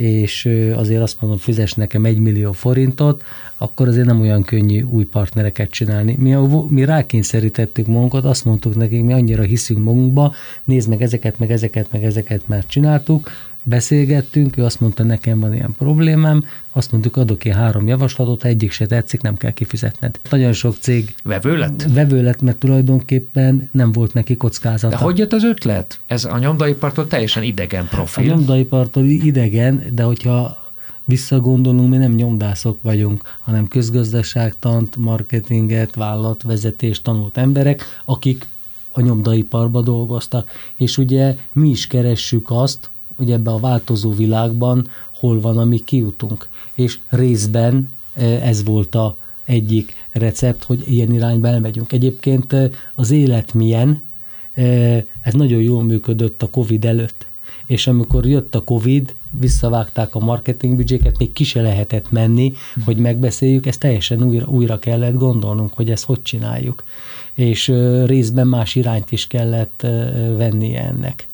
[0.00, 3.22] és azért azt mondom, fizes nekem egy millió forintot,
[3.56, 6.16] akkor azért nem olyan könnyű új partnereket csinálni.
[6.18, 10.34] Mi, a, mi rákényszerítettük magunkat, azt mondtuk nekik, mi annyira hiszünk magunkba,
[10.64, 13.30] nézd meg ezeket, meg ezeket, meg ezeket már csináltuk,
[13.62, 18.48] beszélgettünk, ő azt mondta, nekem van ilyen problémám, azt mondtuk, adok én három javaslatot, ha
[18.48, 20.20] egyik se tetszik, nem kell kifizetned.
[20.30, 21.86] Nagyon sok cég vevő lett?
[21.92, 24.96] Vevő lett, mert tulajdonképpen nem volt neki kockázata.
[24.96, 26.00] De hogy jött az ötlet?
[26.06, 28.24] Ez a nyomdaipartól teljesen idegen profil.
[28.24, 30.58] A nyomdaipartól idegen, de hogyha
[31.04, 38.46] visszagondolunk, mi nem nyomdászok vagyunk, hanem közgazdaságtant, marketinget, vállalatvezetést tanult emberek, akik
[38.92, 40.50] a nyomdaiparba dolgoztak.
[40.76, 42.89] És ugye mi is keressük azt,
[43.20, 46.48] hogy ebbe a változó világban hol van a mi kiutunk.
[46.74, 51.92] És részben e, ez volt a egyik recept, hogy ilyen irányba elmegyünk.
[51.92, 54.02] Egyébként e, az élet milyen,
[54.54, 54.62] e,
[55.20, 57.26] ez nagyon jól működött a Covid előtt.
[57.66, 62.52] És amikor jött a Covid, visszavágták a marketingbüdzséket, még ki se lehetett menni,
[62.84, 66.84] hogy megbeszéljük, ezt teljesen újra, újra kellett gondolnunk, hogy ezt hogy csináljuk
[67.34, 67.72] és
[68.06, 69.86] részben más irányt is kellett
[70.36, 71.28] venni ennek.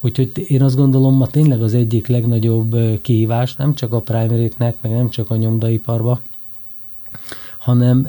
[0.00, 4.74] Úgyhogy én azt gondolom, ma tényleg az egyik legnagyobb kihívás, nem csak a primary meg
[4.82, 6.20] nem csak a nyomdaiparba,
[7.58, 8.06] hanem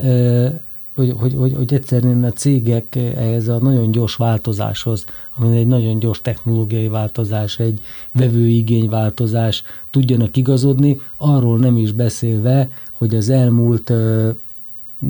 [0.95, 5.05] hogy, hogy, hogy, hogy egyszerűen a cégek ehhez a nagyon gyors változáshoz,
[5.37, 13.15] ami egy nagyon gyors technológiai változás, egy vevőigényváltozás tudjanak igazodni, arról nem is beszélve, hogy
[13.15, 13.93] az elmúlt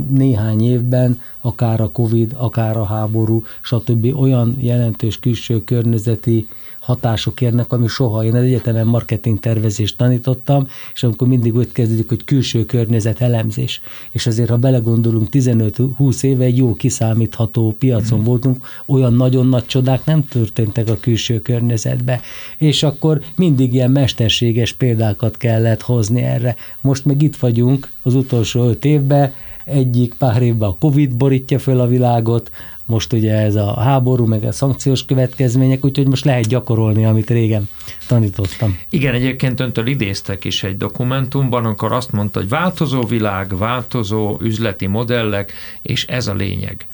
[0.09, 4.19] néhány évben, akár a Covid, akár a háború, stb.
[4.19, 6.47] olyan jelentős külső környezeti
[6.81, 8.23] hatások érnek, ami soha.
[8.23, 13.81] Én az egyetemen marketing tervezést tanítottam, és amikor mindig úgy kezdődik, hogy külső környezet elemzés.
[14.11, 18.23] És azért, ha belegondolunk, 15-20 éve egy jó kiszámítható piacon mm.
[18.23, 22.21] voltunk, olyan nagyon nagy csodák nem történtek a külső környezetbe.
[22.57, 26.55] És akkor mindig ilyen mesterséges példákat kellett hozni erre.
[26.81, 29.33] Most meg itt vagyunk az utolsó öt évben,
[29.65, 32.51] egyik pár évben a Covid borítja föl a világot,
[32.85, 37.69] most ugye ez a háború, meg a szankciós következmények, úgyhogy most lehet gyakorolni, amit régen
[38.07, 38.79] tanítottam.
[38.89, 44.87] Igen, egyébként öntől idéztek is egy dokumentumban, amikor azt mondta, hogy változó világ, változó üzleti
[44.87, 46.85] modellek, és ez a lényeg.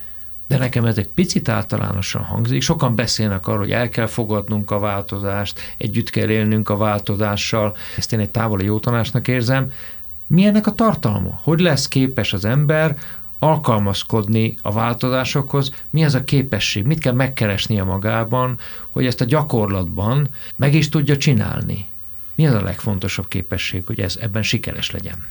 [0.48, 2.62] De nekem ez egy picit általánosan hangzik.
[2.62, 7.76] Sokan beszélnek arról, hogy el kell fogadnunk a változást, együtt kell élnünk a változással.
[7.96, 9.72] Ezt én egy távoli jó tanácsnak érzem.
[10.28, 11.40] Mi ennek a tartalma?
[11.42, 12.96] Hogy lesz képes az ember
[13.38, 18.58] alkalmazkodni a változásokhoz, mi az a képesség, mit kell megkeresnie magában,
[18.90, 21.86] hogy ezt a gyakorlatban meg is tudja csinálni.
[22.34, 25.26] Mi az a legfontosabb képesség, hogy ez ebben sikeres legyen?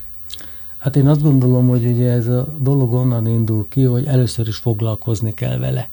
[0.78, 4.56] Hát én azt gondolom, hogy ugye ez a dolog onnan indul ki, hogy először is
[4.56, 5.90] foglalkozni kell vele.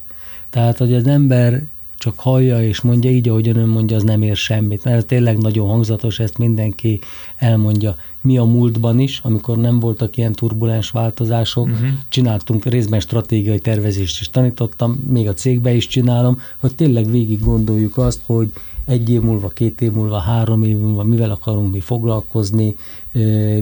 [0.51, 1.62] Tehát, hogy az ember
[1.99, 5.38] csak hallja és mondja így, ahogy ön mondja, az nem ér semmit, mert ez tényleg
[5.38, 7.01] nagyon hangzatos, ezt mindenki
[7.37, 7.97] elmondja.
[8.20, 11.88] Mi a múltban is, amikor nem voltak ilyen turbulens változások, uh-huh.
[12.09, 17.97] csináltunk részben stratégiai tervezést is tanítottam, még a cégbe is csinálom, hogy tényleg végig gondoljuk
[17.97, 18.53] azt, hogy
[18.85, 22.77] egy év múlva, két év múlva, három év múlva mivel akarunk mi foglalkozni,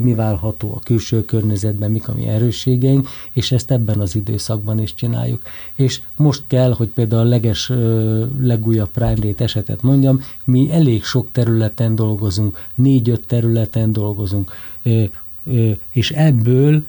[0.00, 4.94] mi várható a külső környezetben, mik a mi erősségeink, és ezt ebben az időszakban is
[4.94, 5.42] csináljuk.
[5.74, 7.72] És most kell, hogy például a leges,
[8.40, 13.26] legújabb prime rate esetet mondjam, mi elég sok területen dolgozunk, négy-öt
[13.70, 14.52] területen dolgozunk,
[15.92, 16.84] és ebből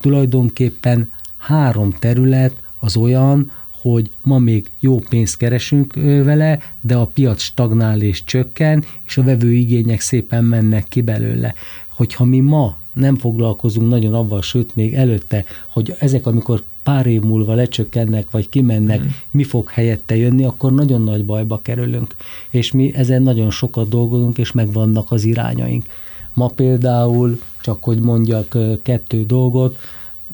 [0.00, 7.40] tulajdonképpen három terület az olyan, hogy ma még jó pénzt keresünk vele, de a piac
[7.40, 11.54] stagnál és csökken, és a vevő igények szépen mennek ki belőle.
[11.88, 17.22] Hogyha mi ma nem foglalkozunk nagyon avval, sőt még előtte, hogy ezek, amikor pár év
[17.22, 19.06] múlva lecsökkennek, vagy kimennek, mm.
[19.30, 22.14] mi fog helyette jönni, akkor nagyon nagy bajba kerülünk.
[22.50, 25.84] És mi ezen nagyon sokat dolgozunk, és megvannak az irányaink.
[26.32, 29.78] Ma például, csak hogy mondjak kettő dolgot,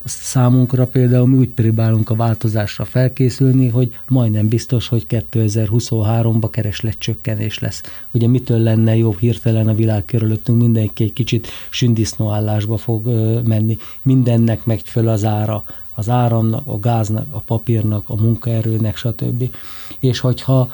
[0.05, 7.59] számunkra például mi úgy próbálunk a változásra felkészülni, hogy majdnem biztos, hogy 2023-ba kereslet csökkenés
[7.59, 7.83] lesz.
[8.11, 13.07] Ugye mitől lenne jobb hirtelen a világ körülöttünk, mindenki egy kicsit sündisznóállásba fog
[13.45, 19.51] menni, mindennek megy föl az ára, az áramnak, a gáznak, a papírnak, a munkaerőnek, stb.
[19.99, 20.69] És hogyha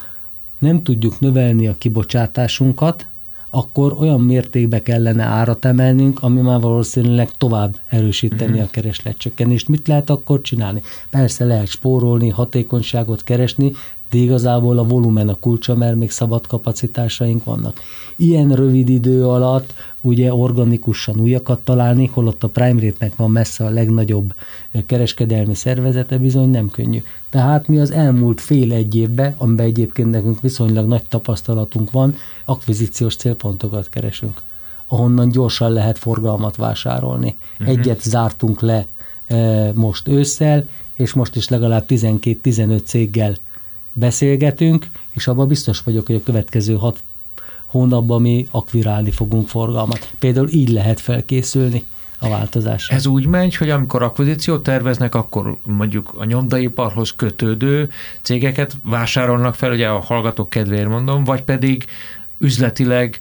[0.58, 3.06] nem tudjuk növelni a kibocsátásunkat,
[3.50, 8.66] akkor olyan mértékbe kellene árat emelnünk, ami már valószínűleg tovább erősíteni uh-huh.
[8.66, 9.68] a keresletcsökkenést.
[9.68, 10.82] Mit lehet akkor csinálni?
[11.10, 13.72] Persze lehet spórolni, hatékonyságot keresni,
[14.10, 17.80] de igazából a volumen a kulcsa, mert még szabad kapacitásaink vannak.
[18.16, 23.70] Ilyen rövid idő alatt ugye organikusan újakat találni, holott a Prime Rate-nek van messze a
[23.70, 24.34] legnagyobb
[24.86, 27.02] kereskedelmi szervezete, bizony nem könnyű.
[27.30, 33.16] Tehát mi az elmúlt fél egy évben, amiben egyébként nekünk viszonylag nagy tapasztalatunk van, akvizíciós
[33.16, 34.42] célpontokat keresünk,
[34.88, 37.34] ahonnan gyorsan lehet forgalmat vásárolni.
[37.52, 37.68] Uh-huh.
[37.68, 38.86] Egyet zártunk le
[39.26, 43.36] e, most ősszel, és most is legalább 12-15 céggel
[43.98, 47.02] beszélgetünk, és abban biztos vagyok, hogy a következő hat
[47.66, 50.12] hónapban mi akvirálni fogunk forgalmat.
[50.18, 51.84] Például így lehet felkészülni
[52.18, 52.96] a változásra.
[52.96, 57.90] Ez úgy megy, hogy amikor akvizíciót terveznek, akkor mondjuk a nyomdaiparhoz kötődő
[58.22, 61.84] cégeket vásárolnak fel, ugye a hallgatók kedvéért mondom, vagy pedig
[62.38, 63.20] üzletileg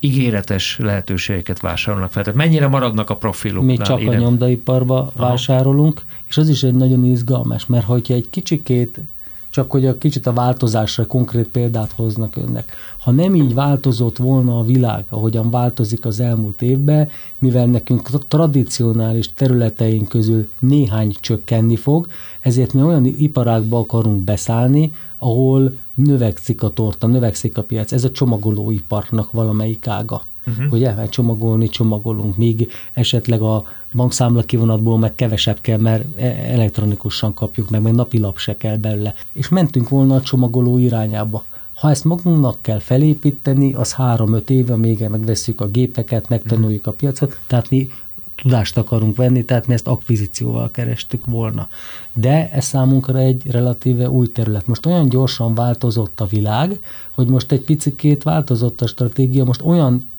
[0.00, 2.22] ígéretes lehetőségeket vásárolnak fel.
[2.22, 3.64] Tehát mennyire maradnak a profiluk?
[3.64, 4.16] Mi csak ide?
[4.16, 5.28] a nyomdaiparba Aha.
[5.28, 8.98] vásárolunk, és az is egy nagyon izgalmas, mert hogyha egy kicsikét
[9.52, 12.72] csak hogy a kicsit a változásra konkrét példát hoznak önnek.
[12.98, 18.18] Ha nem így változott volna a világ, ahogyan változik az elmúlt évben, mivel nekünk a
[18.28, 22.06] tradicionális területeink közül néhány csökkenni fog,
[22.40, 27.92] ezért mi olyan iparákba akarunk beszállni, ahol növekszik a torta, növekszik a piac.
[27.92, 30.22] Ez a csomagolóiparnak valamelyik ága.
[30.46, 30.70] uh-huh.
[30.70, 37.34] hogy el csomagolni, csomagolunk, míg esetleg a bankszámla kivonatból meg kevesebb kell, mert e- elektronikusan
[37.34, 39.14] kapjuk meg, meg napilap se kell belőle.
[39.32, 41.44] És mentünk volna a csomagoló irányába.
[41.74, 47.38] Ha ezt magunknak kell felépíteni, az három-öt éve, még megveszük a gépeket, megtanuljuk a piacot,
[47.46, 47.90] tehát mi
[48.34, 51.68] tudást akarunk venni, tehát mi ezt akvizícióval kerestük volna.
[52.12, 54.66] De ez számunkra egy relatíve új terület.
[54.66, 56.80] Most olyan gyorsan változott a világ,
[57.14, 60.10] hogy most egy picikét változott a stratégia, most olyan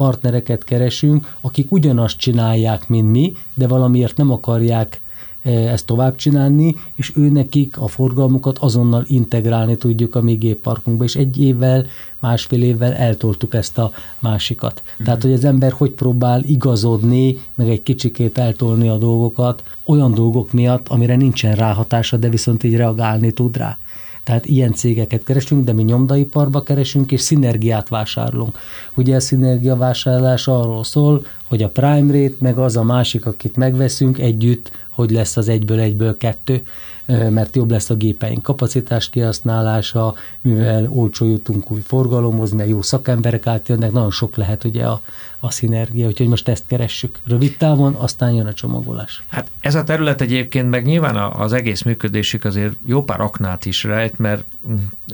[0.00, 5.00] partnereket keresünk, akik ugyanazt csinálják, mint mi, de valamiért nem akarják
[5.42, 11.04] eh, ezt tovább csinálni, és ő nekik a forgalmukat azonnal integrálni tudjuk a mi gépparkunkba,
[11.04, 11.86] és egy évvel,
[12.18, 14.82] másfél évvel eltoltuk ezt a másikat.
[15.02, 15.04] Mm.
[15.04, 20.52] Tehát, hogy az ember hogy próbál igazodni, meg egy kicsikét eltolni a dolgokat, olyan dolgok
[20.52, 23.78] miatt, amire nincsen ráhatása, de viszont így reagálni tud rá.
[24.24, 28.58] Tehát ilyen cégeket keresünk, de mi nyomdaiparba keresünk, és szinergiát vásárolunk.
[28.94, 34.18] Ugye a szinergiavásárlás arról szól, hogy a prime rate, meg az a másik, akit megveszünk
[34.18, 36.62] együtt, hogy lesz az egyből egyből kettő
[37.06, 43.46] mert jobb lesz a gépeink kapacitás kihasználása, mivel olcsó jutunk új forgalomhoz, mert jó szakemberek
[43.46, 45.00] átjönnek, nagyon sok lehet ugye a,
[45.40, 49.22] a szinergia, úgyhogy most ezt keressük rövid távon, aztán jön a csomagolás.
[49.28, 53.84] Hát ez a terület egyébként meg nyilván az egész működésük azért jó pár aknát is
[53.84, 54.44] rejt, mert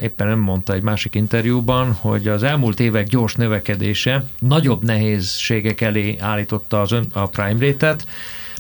[0.01, 6.17] éppen nem mondta egy másik interjúban, hogy az elmúlt évek gyors növekedése nagyobb nehézségek elé
[6.21, 8.07] állította az ön, a prime rate-et,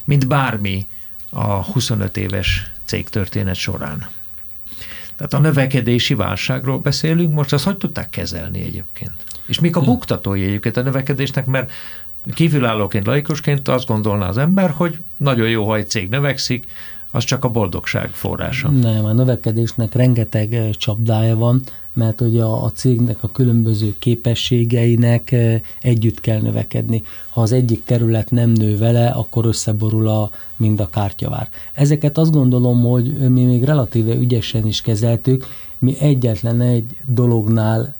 [0.04, 0.86] mint bármi
[1.30, 4.08] a 25 éves cégtörténet során.
[5.16, 9.12] Tehát a növekedési válságról beszélünk, most azt hogy tudták kezelni egyébként?
[9.46, 11.72] És mik a buktatói egyébként a növekedésnek, mert
[12.34, 16.66] kívülállóként, laikusként azt gondolná az ember, hogy nagyon jó, ha egy cég növekszik,
[17.10, 18.68] az csak a boldogság forrása.
[18.68, 21.62] Nem, a növekedésnek rengeteg csapdája van,
[21.96, 27.02] mert ugye a, a cégnek a különböző képességeinek eh, együtt kell növekedni.
[27.28, 31.48] Ha az egyik terület nem nő vele, akkor összeborul a, mind a kártyavár.
[31.74, 35.46] Ezeket azt gondolom, hogy mi még relatíve ügyesen is kezeltük,
[35.78, 37.94] mi egyetlen egy dolognál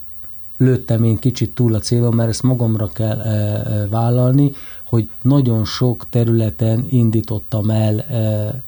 [0.56, 4.52] lőttem én kicsit túl a célom, mert ezt magamra kell e, vállalni,
[4.84, 8.62] hogy nagyon sok területen indítottam el e,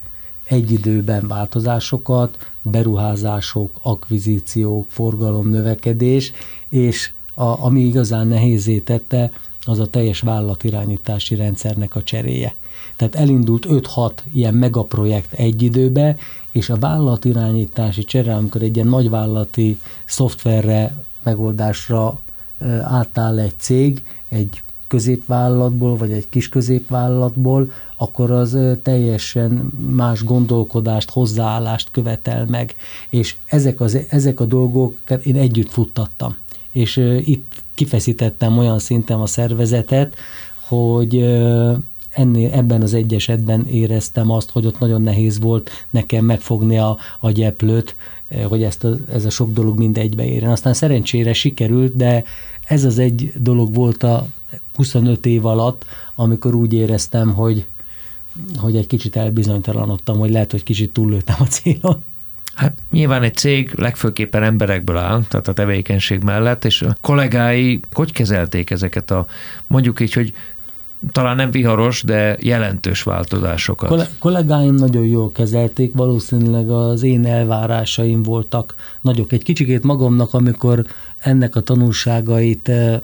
[0.47, 6.31] egy időben változásokat, beruházások, akvizíciók, forgalom, növekedés,
[6.69, 9.31] és a, ami igazán nehézé tette,
[9.65, 12.55] az a teljes vállalatirányítási rendszernek a cseréje.
[12.95, 16.17] Tehát elindult 5-6 ilyen megaprojekt egy időbe,
[16.51, 22.19] és a vállalatirányítási csere, amikor egy ilyen nagyvállalati szoftverre, megoldásra
[22.83, 31.91] átáll egy cég, egy középvállalatból, vagy egy kis középvállalatból, akkor az teljesen más gondolkodást, hozzáállást
[31.91, 32.75] követel meg.
[33.09, 36.35] És ezek, az, ezek a dolgokat én együtt futtattam.
[36.71, 40.15] És itt kifeszítettem olyan szinten a szervezetet,
[40.67, 41.15] hogy
[42.09, 46.97] ennél, ebben az egy esetben éreztem azt, hogy ott nagyon nehéz volt nekem megfogni a,
[47.19, 47.95] a gyeplőt,
[48.47, 50.51] hogy ezt a, ez a sok dolog mind egybe érjen.
[50.51, 52.23] Aztán szerencsére sikerült, de
[52.65, 54.27] ez az egy dolog volt a
[54.79, 57.67] 25 év alatt, amikor úgy éreztem, hogy,
[58.57, 62.03] hogy egy kicsit elbizonytalanodtam, hogy lehet, hogy kicsit túllőttem a célon.
[62.53, 68.11] Hát nyilván egy cég legfőképpen emberekből áll, tehát a tevékenység mellett, és a kollégái hogy
[68.11, 69.25] kezelték ezeket a,
[69.67, 70.33] mondjuk így, hogy
[71.11, 73.89] talán nem viharos, de jelentős változásokat.
[73.89, 79.31] Kole- kollégáim nagyon jól kezelték, valószínűleg az én elvárásaim voltak nagyok.
[79.31, 80.85] Egy kicsikét magamnak, amikor
[81.17, 82.99] ennek a tanulságait eh,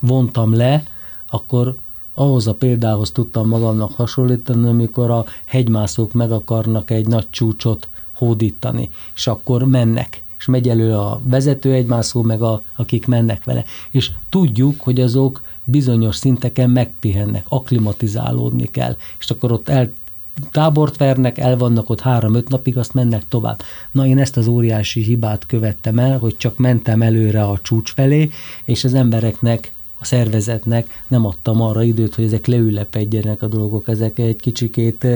[0.00, 0.82] vontam le,
[1.30, 1.76] akkor
[2.14, 8.90] ahhoz a példához tudtam magamnak hasonlítani, amikor a hegymászók meg akarnak egy nagy csúcsot hódítani,
[9.14, 13.64] és akkor mennek és megy elő a vezető egymászó, meg a, akik mennek vele.
[13.90, 19.92] És tudjuk, hogy azok bizonyos szinteken megpihennek, aklimatizálódni kell, és akkor ott el
[20.50, 23.60] tábort vernek, el vannak ott három-öt napig, azt mennek tovább.
[23.90, 28.30] Na én ezt az óriási hibát követtem el, hogy csak mentem előre a csúcs felé,
[28.64, 34.18] és az embereknek a szervezetnek nem adtam arra időt, hogy ezek leülepedjenek a dolgok, ezek
[34.18, 35.06] egy kicsikét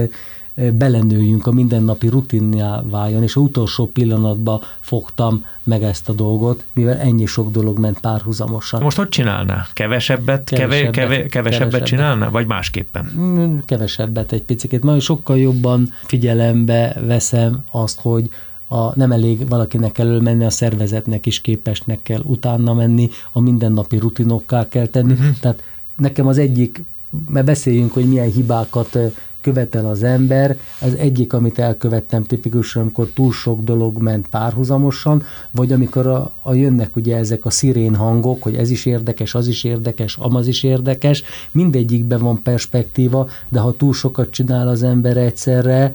[0.55, 7.27] belenőjünk, a mindennapi rutinjá váljon, és utolsó pillanatban fogtam meg ezt a dolgot, mivel ennyi
[7.27, 8.83] sok dolog ment párhuzamosan.
[8.83, 9.67] Most hogy csinálná?
[9.73, 13.13] Kevesebbet, kevesebbet, keve, keve, kevesebbet csinálná, vagy másképpen?
[13.19, 14.83] Mm, kevesebbet egy picit.
[14.83, 18.31] Majd sokkal jobban figyelembe veszem azt, hogy
[18.73, 23.99] a, nem elég valakinek elől menni, a szervezetnek is képesnek kell utána menni, a mindennapi
[23.99, 25.13] rutinokká kell tenni.
[25.13, 25.39] Uh-huh.
[25.41, 25.63] Tehát
[25.97, 26.83] nekem az egyik,
[27.29, 28.99] mert beszéljünk, hogy milyen hibákat
[29.41, 35.73] követel az ember, az egyik, amit elkövettem tipikusan, amikor túl sok dolog ment párhuzamosan, vagy
[35.73, 39.65] amikor a, a jönnek ugye ezek a szirén hangok, hogy ez is érdekes, az is
[39.65, 45.95] érdekes, amaz is érdekes, mindegyikben van perspektíva, de ha túl sokat csinál az ember egyszerre,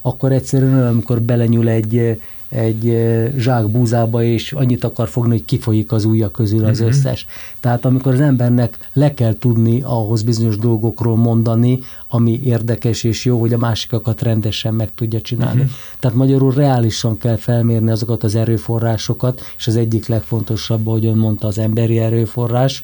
[0.00, 2.20] akkor egyszerűen amikor belenyúl egy
[2.50, 2.96] egy
[3.36, 6.88] zsák búzába, és annyit akar fogni, hogy kifolyik az ujja közül az uh-huh.
[6.88, 7.26] összes.
[7.60, 13.40] Tehát amikor az embernek le kell tudni ahhoz bizonyos dolgokról mondani, ami érdekes és jó,
[13.40, 15.60] hogy a másikakat rendesen meg tudja csinálni.
[15.60, 15.76] Uh-huh.
[15.98, 21.46] Tehát magyarul reálisan kell felmérni azokat az erőforrásokat, és az egyik legfontosabb, ahogy ön mondta,
[21.46, 22.82] az emberi erőforrás,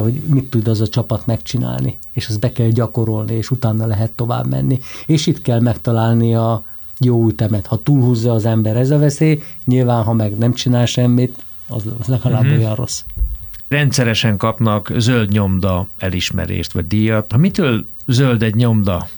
[0.00, 4.10] hogy mit tud az a csapat megcsinálni, és azt be kell gyakorolni, és utána lehet
[4.10, 4.80] tovább menni.
[5.06, 6.64] És itt kell megtalálni a,
[7.04, 7.66] jó ütemet.
[7.66, 12.06] Ha túlhúzza az ember ez a veszély, nyilván ha meg nem csinál semmit, az, az
[12.06, 12.58] legalább uh-huh.
[12.58, 13.02] olyan rossz.
[13.68, 17.32] Rendszeresen kapnak zöld nyomda elismerést vagy díjat.
[17.32, 19.08] Ha mitől zöld egy nyomda?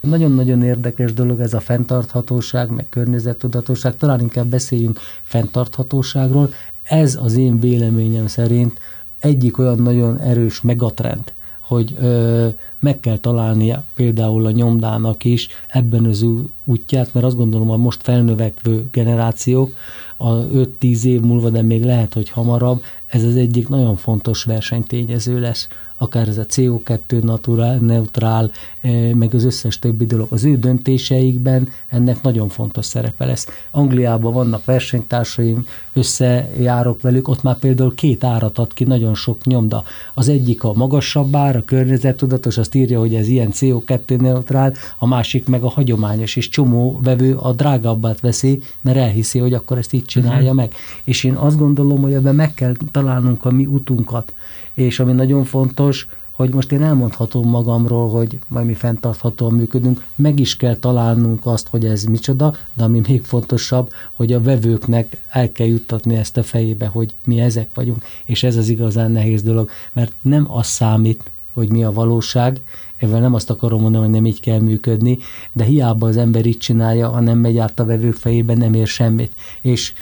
[0.00, 3.96] Nagyon-nagyon érdekes dolog ez a fenntarthatóság, meg környezettudatosság.
[3.96, 6.52] Talán inkább beszéljünk fenntarthatóságról.
[6.82, 8.80] Ez az én véleményem szerint
[9.18, 11.32] egyik olyan nagyon erős megatrend,
[11.68, 12.48] hogy ö,
[12.78, 16.26] meg kell találnia például a nyomdának is ebben az
[16.64, 19.74] útját, mert azt gondolom, hogy most felnövekvő generációk
[20.16, 25.40] a 5-10 év múlva, de még lehet, hogy hamarabb, ez az egyik nagyon fontos versenytényező
[25.40, 28.50] lesz akár ez a CO2 naturál, neutrál,
[28.80, 30.26] eh, meg az összes többi dolog.
[30.30, 33.46] Az ő döntéseikben ennek nagyon fontos szerepe lesz.
[33.70, 39.84] Angliában vannak versenytársaim, összejárok velük, ott már például két árat ad ki, nagyon sok nyomda.
[40.14, 45.06] Az egyik a magasabb ár, a környezettudatos, azt írja, hogy ez ilyen CO2 neutrál, a
[45.06, 49.92] másik meg a hagyományos, és csomó vevő a drágábbát veszi, mert elhiszi, hogy akkor ezt
[49.92, 50.54] így csinálja uh-huh.
[50.56, 50.72] meg.
[51.04, 54.32] És én azt gondolom, hogy ebben meg kell találnunk a mi utunkat
[54.74, 60.38] és ami nagyon fontos, hogy most én elmondhatom magamról, hogy majd mi fenntarthatóan működünk, meg
[60.38, 65.52] is kell találnunk azt, hogy ez micsoda, de ami még fontosabb, hogy a vevőknek el
[65.52, 69.70] kell juttatni ezt a fejébe, hogy mi ezek vagyunk, és ez az igazán nehéz dolog,
[69.92, 72.60] mert nem az számít, hogy mi a valóság,
[72.96, 75.18] ezzel nem azt akarom mondani, hogy nem így kell működni,
[75.52, 78.86] de hiába az ember így csinálja, ha nem megy át a vevők fejébe, nem ér
[78.86, 79.32] semmit.
[79.60, 79.92] És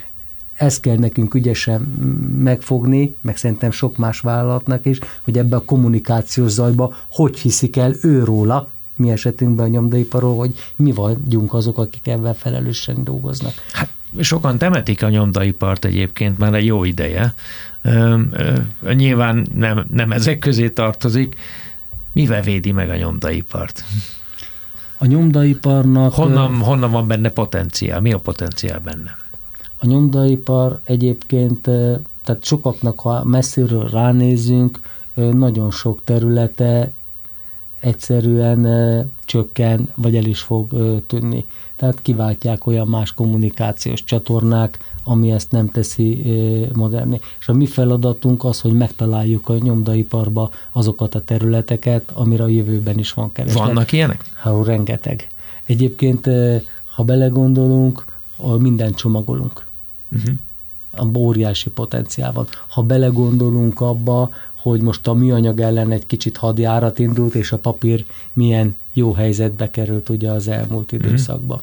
[0.57, 1.81] ezt kell nekünk ügyesen
[2.39, 7.93] megfogni, meg szerintem sok más vállalatnak is, hogy ebbe a kommunikációs zajba hogy hiszik el
[8.03, 13.53] ő róla, mi esetünkben a nyomdaiparról, hogy mi vagyunk azok, akik ebben felelősen dolgoznak.
[13.73, 13.89] Hát
[14.21, 17.35] sokan temetik a nyomdaipart egyébként már egy jó ideje.
[17.83, 18.21] Ö,
[18.83, 21.37] ö, nyilván nem, nem ezek közé tartozik.
[22.13, 23.85] Mivel védi meg a nyomdaipart?
[24.99, 26.13] A nyomdaiparnak...
[26.13, 28.01] Honnan, honnan van benne potenciál?
[28.01, 29.17] Mi a potenciál benne?
[29.79, 31.61] A nyomdaipar egyébként,
[32.24, 34.81] tehát sokaknak, ha messziről ránézünk,
[35.14, 36.93] nagyon sok területe
[37.81, 38.66] egyszerűen
[39.24, 40.68] csökken, vagy el is fog
[41.07, 41.47] tűnni.
[41.77, 46.22] Tehát kiváltják olyan más kommunikációs csatornák, ami ezt nem teszi
[46.74, 47.20] moderni.
[47.39, 52.99] És a mi feladatunk az, hogy megtaláljuk a nyomdaiparba azokat a területeket, amire a jövőben
[52.99, 53.64] is van kereslet.
[53.64, 54.24] Vannak ilyenek?
[54.43, 55.29] Ha, rengeteg.
[55.66, 56.29] Egyébként,
[56.95, 58.05] ha belegondolunk,
[58.59, 59.66] minden csomagolunk.
[60.13, 60.35] Uh-huh.
[61.13, 62.47] A óriási potenciál van.
[62.69, 68.05] Ha belegondolunk abba, hogy most a műanyag ellen egy kicsit hadjárat indult, és a papír
[68.33, 71.09] milyen jó helyzetbe került ugye az elmúlt uh-huh.
[71.09, 71.61] időszakban.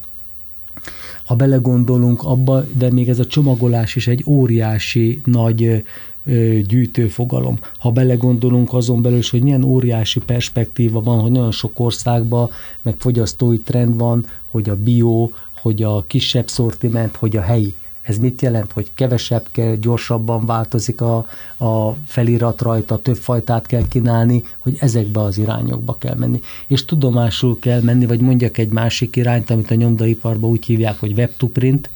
[1.26, 5.84] Ha belegondolunk abba, de még ez a csomagolás is egy óriási nagy
[6.26, 7.60] ö, gyűjtőfogalom.
[7.80, 12.50] Ha belegondolunk azon belül is, hogy milyen óriási perspektíva van, hogy nagyon sok országban,
[12.82, 15.30] meg fogyasztói trend van, hogy a bio,
[15.62, 17.74] hogy a kisebb szortiment, hogy a helyi.
[18.04, 21.26] Ez mit jelent, hogy kevesebb kell, gyorsabban változik a,
[21.58, 26.42] a felirat rajta, több fajtát kell kínálni, hogy ezekbe az irányokba kell menni.
[26.68, 31.14] És tudomásul kell menni, vagy mondjak egy másik irányt, amit a nyomdaiparban úgy hívják, hogy
[31.18, 31.90] web to print,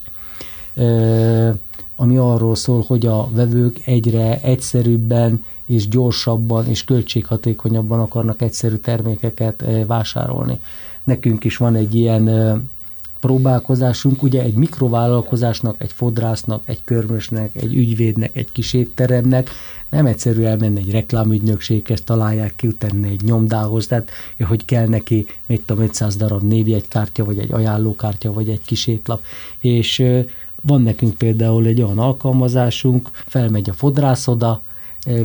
[1.96, 9.64] ami arról szól, hogy a vevők egyre egyszerűbben és gyorsabban és költséghatékonyabban akarnak egyszerű termékeket
[9.88, 10.60] vásárolni.
[11.04, 12.24] Nekünk is van egy ilyen
[13.20, 19.50] próbálkozásunk, ugye egy mikrovállalkozásnak, egy fodrásznak, egy körmösnek, egy ügyvédnek, egy kis étteremnek
[19.90, 24.10] nem egyszerű elmenni egy reklámügynökséghez, találják ki, utána egy nyomdához, tehát
[24.48, 29.24] hogy kell neki, mit tudom, 500 darab névjegykártya, vagy egy ajánlókártya, vagy egy kis étlap.
[29.60, 30.04] És
[30.62, 34.62] van nekünk például egy olyan alkalmazásunk, felmegy a fodrász oda,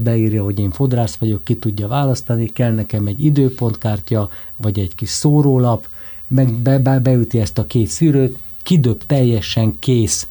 [0.02, 5.08] beírja, hogy én fodrász vagyok, ki tudja választani, kell nekem egy időpontkártya, vagy egy kis
[5.08, 5.88] szórólap,
[6.34, 10.28] meg be, be, beüti ezt a két szűrőt, kidöb teljesen kész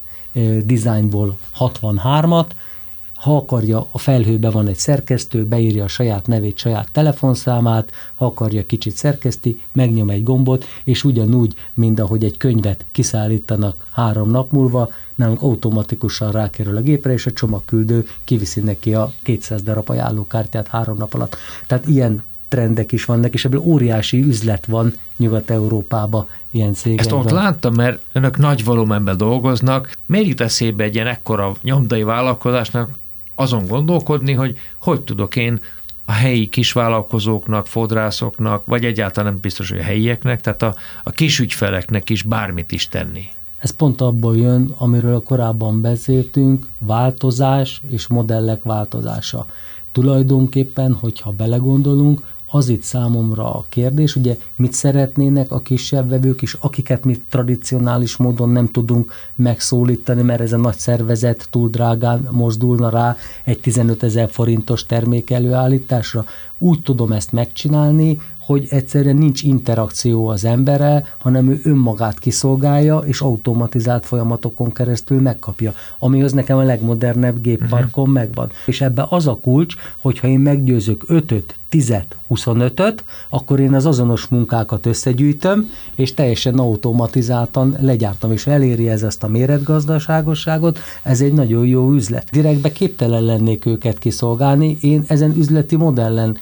[0.65, 2.45] dizájnból 63-at,
[3.13, 8.65] ha akarja, a felhőbe van egy szerkesztő, beírja a saját nevét, saját telefonszámát, ha akarja,
[8.65, 14.89] kicsit szerkeszti, megnyom egy gombot, és ugyanúgy, mint ahogy egy könyvet kiszállítanak három nap múlva,
[15.15, 20.97] nálunk automatikusan rákerül a gépre, és a csomagküldő kiviszi neki a 200 darab ajánlókártyát három
[20.97, 21.35] nap alatt.
[21.67, 27.05] Tehát ilyen trendek is vannak, és ebből óriási üzlet van Nyugat-Európába ilyen cégekben.
[27.05, 29.97] Ezt ott láttam, mert önök nagy volumenben dolgoznak.
[30.05, 32.89] Miért jut eszébe egy ilyen ekkora nyomdai vállalkozásnak
[33.35, 35.59] azon gondolkodni, hogy hogy tudok én
[36.05, 41.39] a helyi kisvállalkozóknak, fodrászoknak, vagy egyáltalán nem biztos, hogy a helyieknek, tehát a, a kis
[41.39, 43.23] ügyfeleknek is bármit is tenni.
[43.57, 49.45] Ez pont abból jön, amiről korábban beszéltünk, változás és modellek változása.
[49.91, 52.21] Tulajdonképpen, hogyha belegondolunk,
[52.53, 58.17] az itt számomra a kérdés, ugye mit szeretnének a kisebb vevők is, akiket mi tradicionális
[58.17, 64.03] módon nem tudunk megszólítani, mert ez a nagy szervezet túl drágán mozdulna rá egy 15
[64.03, 66.25] ezer forintos termék előállításra.
[66.57, 73.21] Úgy tudom ezt megcsinálni, hogy egyszerűen nincs interakció az emberrel, hanem ő önmagát kiszolgálja, és
[73.21, 75.73] automatizált folyamatokon keresztül megkapja.
[75.99, 78.13] Ami az nekem a legmodernebb gépparkon uh-huh.
[78.13, 78.51] megvan.
[78.65, 81.93] És ebbe az a kulcs, hogyha én meggyőzök 5-öt, 10
[82.29, 89.23] 25-öt, akkor én az azonos munkákat összegyűjtöm, és teljesen automatizáltan legyártam, és eléri ez ezt
[89.23, 92.27] a méretgazdaságosságot, ez egy nagyon jó üzlet.
[92.31, 96.37] Direktbe képtelen lennék őket kiszolgálni, én ezen üzleti modellen.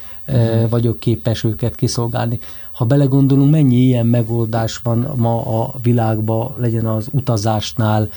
[0.69, 2.39] Vagyok képes őket kiszolgálni.
[2.71, 8.09] Ha belegondolunk, mennyi ilyen megoldás van ma a világban, legyen az utazásnál,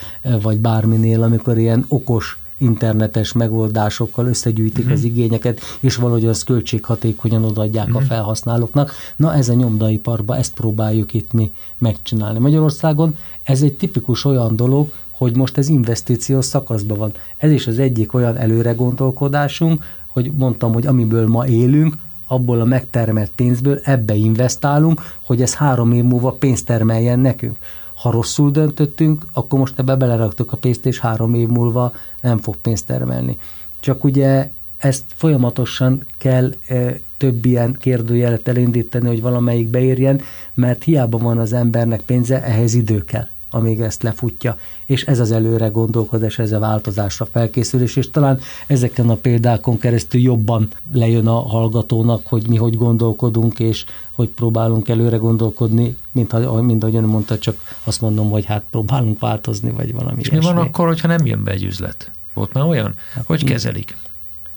[0.42, 4.98] vagy bárminél, amikor ilyen okos internetes megoldásokkal összegyűjtik uh-huh.
[4.98, 8.00] az igényeket, és valahogy az költséghatékonyan odaadják uh-huh.
[8.00, 8.12] a mhm.
[8.12, 8.92] felhasználóknak.
[9.16, 12.38] Na ez a nyomdaiparban, ezt próbáljuk itt mi megcsinálni.
[12.38, 17.12] Magyarországon ez egy tipikus olyan dolog, hogy most ez investíciós szakaszban van.
[17.36, 21.94] Ez is az egyik olyan előre gondolkodásunk, hogy mondtam, hogy amiből ma élünk,
[22.26, 27.56] abból a megtermelt pénzből ebbe investálunk, hogy ez három év múlva pénzt termeljen nekünk.
[27.94, 32.56] Ha rosszul döntöttünk, akkor most ebbe beleraktuk a pénzt, és három év múlva nem fog
[32.56, 33.38] pénzt termelni.
[33.80, 40.20] Csak ugye ezt folyamatosan kell e, több ilyen kérdőjelet elindítani, hogy valamelyik beérjen,
[40.54, 45.32] mert hiába van az embernek pénze, ehhez idő kell amíg ezt lefutja, és ez az
[45.32, 51.48] előre gondolkodás, ez a változásra felkészülés, és talán ezeken a példákon keresztül jobban lejön a
[51.48, 56.32] hallgatónak, hogy mi hogy gondolkodunk, és hogy próbálunk előre gondolkodni, mint,
[56.62, 60.40] mint ahogy ön mondta, csak azt mondom, hogy hát próbálunk változni, vagy valami És mi
[60.40, 62.10] van akkor, hogyha nem jön be egy üzlet?
[62.34, 62.94] Volt már olyan?
[63.14, 63.96] Hát, hogy kezelik?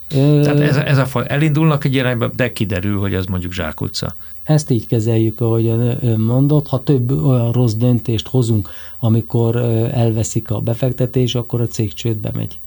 [0.08, 4.16] Tehát ez, ez a faj, elindulnak egy irányba, de kiderül, hogy az mondjuk zsákutca.
[4.44, 5.68] Ezt így kezeljük, ahogy
[6.02, 6.68] ön mondott.
[6.68, 9.56] Ha több olyan rossz döntést hozunk, amikor
[9.94, 12.60] elveszik a befektetés, akkor a cég csődbe megy.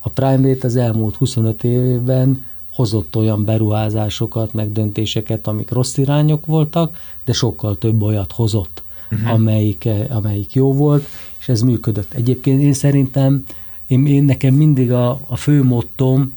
[0.00, 6.96] A Prime az elmúlt 25 évben hozott olyan beruházásokat, meg döntéseket, amik rossz irányok voltak,
[7.24, 9.32] de sokkal több olyat hozott, uh-huh.
[9.32, 11.06] amelyik, amelyik jó volt,
[11.40, 12.12] és ez működött.
[12.12, 13.44] Egyébként én szerintem,
[13.86, 16.32] én, én nekem mindig a, a fő mottom,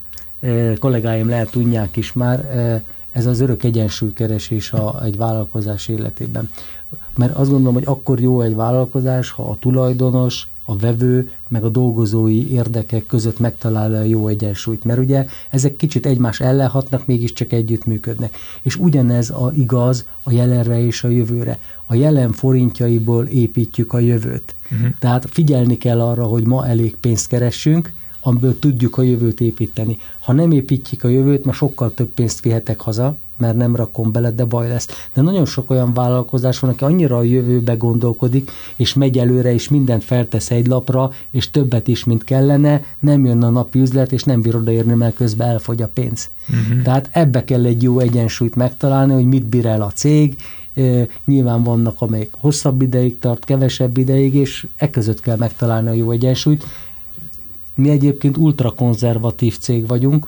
[0.79, 2.45] kollégáim lehet tudják is már,
[3.11, 6.49] ez az örök egyensúlykeresés a, egy vállalkozás életében.
[7.15, 11.69] Mert azt gondolom, hogy akkor jó egy vállalkozás, ha a tulajdonos, a vevő, meg a
[11.69, 14.83] dolgozói érdekek között megtalálja a jó egyensúlyt.
[14.83, 18.37] Mert ugye ezek kicsit egymás ellen hatnak, mégiscsak együtt működnek.
[18.61, 21.59] És ugyanez a igaz a jelenre és a jövőre.
[21.85, 24.55] A jelen forintjaiból építjük a jövőt.
[24.71, 24.89] Uh-huh.
[24.99, 27.93] Tehát figyelni kell arra, hogy ma elég pénzt keressünk,
[28.27, 29.97] amiből tudjuk a jövőt építeni.
[30.19, 34.31] Ha nem építjük a jövőt, ma sokkal több pénzt vihetek haza, mert nem rakom bele,
[34.31, 34.87] de baj lesz.
[35.13, 39.69] De nagyon sok olyan vállalkozás van, aki annyira a jövőbe gondolkodik, és megy előre, és
[39.69, 44.23] mindent feltesz egy lapra, és többet is, mint kellene, nem jön a napi üzlet, és
[44.23, 46.29] nem bír odaérni, mert közben elfogy a pénz.
[46.49, 46.83] Uh-huh.
[46.83, 50.35] Tehát ebbe kell egy jó egyensúlyt megtalálni, hogy mit bír el a cég,
[51.25, 56.11] nyilván vannak, amelyik hosszabb ideig tart, kevesebb ideig, és e között kell megtalálni a jó
[56.11, 56.65] egyensúlyt,
[57.75, 60.27] mi egyébként ultrakonzervatív cég vagyunk,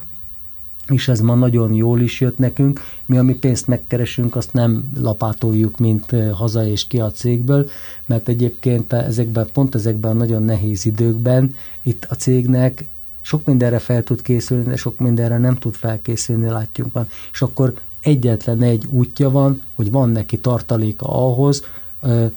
[0.88, 2.82] és ez ma nagyon jól is jött nekünk.
[3.06, 7.70] Mi, ami pénzt megkeresünk, azt nem lapátoljuk, mint haza és ki a cégből,
[8.06, 12.86] mert egyébként ezekben, pont ezekben a nagyon nehéz időkben itt a cégnek
[13.28, 17.08] sok mindenre fel tud készülni, de sok mindenre nem tud felkészülni, látjunk van.
[17.32, 21.64] És akkor egyetlen egy útja van, hogy van neki tartaléka ahhoz,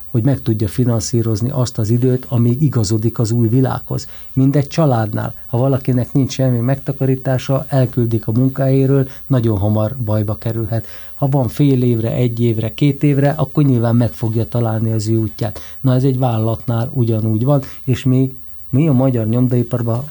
[0.07, 4.09] hogy meg tudja finanszírozni azt az időt, amíg igazodik az új világhoz.
[4.33, 10.87] Mindegy családnál, ha valakinek nincs semmi megtakarítása, elküldik a munkáéről, nagyon hamar bajba kerülhet.
[11.15, 15.17] Ha van fél évre, egy évre, két évre, akkor nyilván meg fogja találni az ő
[15.17, 15.61] útját.
[15.81, 18.37] Na ez egy vállalatnál ugyanúgy van, és mi,
[18.71, 20.05] mi a magyar nyomdaiparban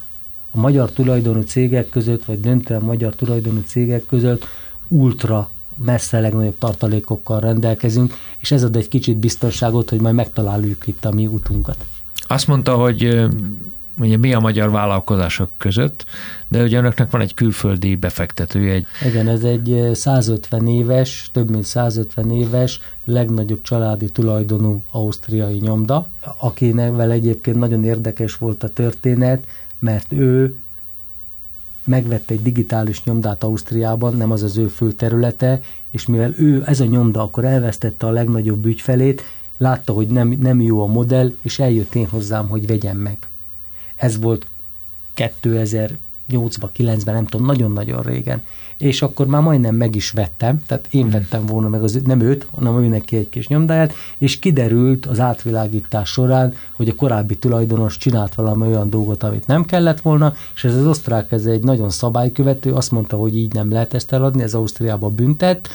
[0.50, 4.44] a magyar tulajdonú cégek között, vagy döntően magyar tulajdonú cégek között
[4.88, 5.50] ultra
[5.84, 11.12] messze legnagyobb tartalékokkal rendelkezünk, és ez ad egy kicsit biztonságot, hogy majd megtaláljuk itt a
[11.12, 11.84] mi utunkat.
[12.26, 13.28] Azt mondta, hogy
[13.98, 16.04] ugye mi a magyar vállalkozások között,
[16.48, 18.72] de ugye önöknek van egy külföldi befektetője.
[18.72, 18.86] Egy...
[19.06, 26.06] Igen, ez egy 150 éves, több mint 150 éves, legnagyobb családi tulajdonú ausztriai nyomda,
[26.38, 29.44] akinek egyébként nagyon érdekes volt a történet,
[29.78, 30.54] mert ő
[31.84, 35.60] megvette egy digitális nyomdát Ausztriában, nem az az ő fő területe,
[35.90, 39.22] és mivel ő, ez a nyomda, akkor elvesztette a legnagyobb ügyfelét,
[39.56, 43.16] látta, hogy nem, nem jó a modell, és eljött én hozzám, hogy vegyem meg.
[43.96, 44.46] Ez volt
[46.30, 48.42] 2008-ban, 9-ben, nem tudom, nagyon-nagyon régen.
[48.78, 51.10] És akkor már majdnem meg is vettem, tehát én hmm.
[51.10, 55.20] vettem volna meg, az, nem őt, hanem ő neki egy kis nyomdáját, és kiderült az
[55.20, 60.64] átvilágítás során, hogy a korábbi tulajdonos csinált valami olyan dolgot, amit nem kellett volna, és
[60.64, 64.42] ez az osztrák, ez egy nagyon szabálykövető, azt mondta, hogy így nem lehet ezt eladni,
[64.42, 65.68] ez Ausztriába büntet,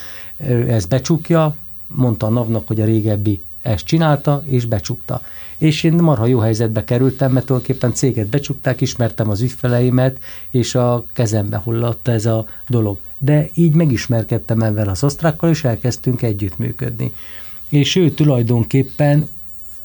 [0.68, 1.56] ez becsukja,
[1.88, 5.22] mondta a NAV-nak, hogy a régebbi ezt csinálta, és becsukta.
[5.58, 10.20] És én marha jó helyzetbe kerültem, mert tulajdonképpen céget becsukták, ismertem az ügyfeleimet,
[10.52, 12.98] és a kezembe hullott ez a dolog.
[13.18, 17.12] De így megismerkedtem ezzel az osztrákkal, és elkezdtünk együttműködni.
[17.70, 19.28] És ő tulajdonképpen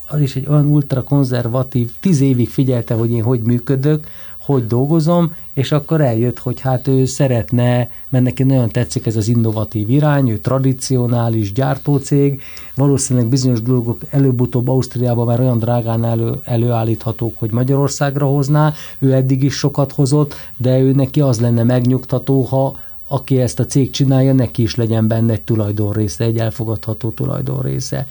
[0.09, 4.07] az is egy olyan ultrakonzervatív, tíz évig figyelte, hogy én hogy működök,
[4.41, 9.29] hogy dolgozom, és akkor eljött, hogy hát ő szeretne, mert neki nagyon tetszik ez az
[9.29, 12.43] innovatív irány, ő tradicionális gyártócég,
[12.75, 19.43] valószínűleg bizonyos dolgok előbb-utóbb Ausztriában már olyan drágán elő, előállíthatók, hogy Magyarországra hozná, ő eddig
[19.43, 22.77] is sokat hozott, de ő neki az lenne megnyugtató, ha
[23.13, 28.07] aki ezt a cég csinálja, neki is legyen benne egy tulajdonrésze, egy elfogadható tulajdonrésze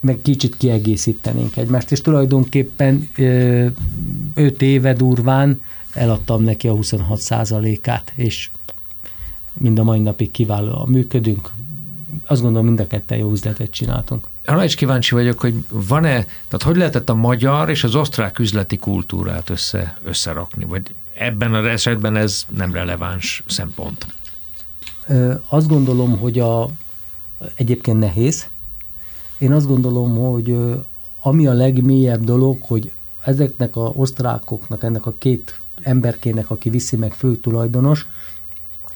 [0.00, 3.08] meg kicsit kiegészítenénk egymást, és tulajdonképpen
[4.34, 5.60] 5 éve durván
[5.92, 7.22] eladtam neki a 26
[7.82, 8.50] át és
[9.52, 11.50] mind a mai napig kiválóan működünk.
[12.26, 14.28] Azt gondolom, mind a ketten jó üzletet csináltunk.
[14.44, 18.76] Arra is kíváncsi vagyok, hogy van-e, tehát hogy lehetett a magyar és az osztrák üzleti
[18.76, 24.06] kultúrát össze, összerakni, vagy ebben az esetben ez nem releváns szempont?
[25.48, 26.70] Azt gondolom, hogy a,
[27.54, 28.48] egyébként nehéz,
[29.38, 30.58] én azt gondolom, hogy
[31.22, 32.92] ami a legmélyebb dolog, hogy
[33.24, 38.06] ezeknek a osztrákoknak, ennek a két emberkének, aki viszi meg fő tulajdonos,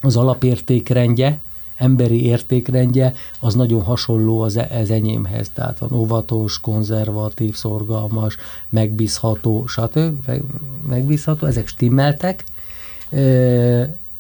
[0.01, 1.39] az alapértékrendje,
[1.77, 5.51] emberi értékrendje, az nagyon hasonló az, e, az enyémhez.
[5.55, 8.37] Tehát van óvatos, konzervatív, szorgalmas,
[8.69, 10.31] megbízható, stb.
[10.89, 12.45] Megbízható, ezek stimmeltek,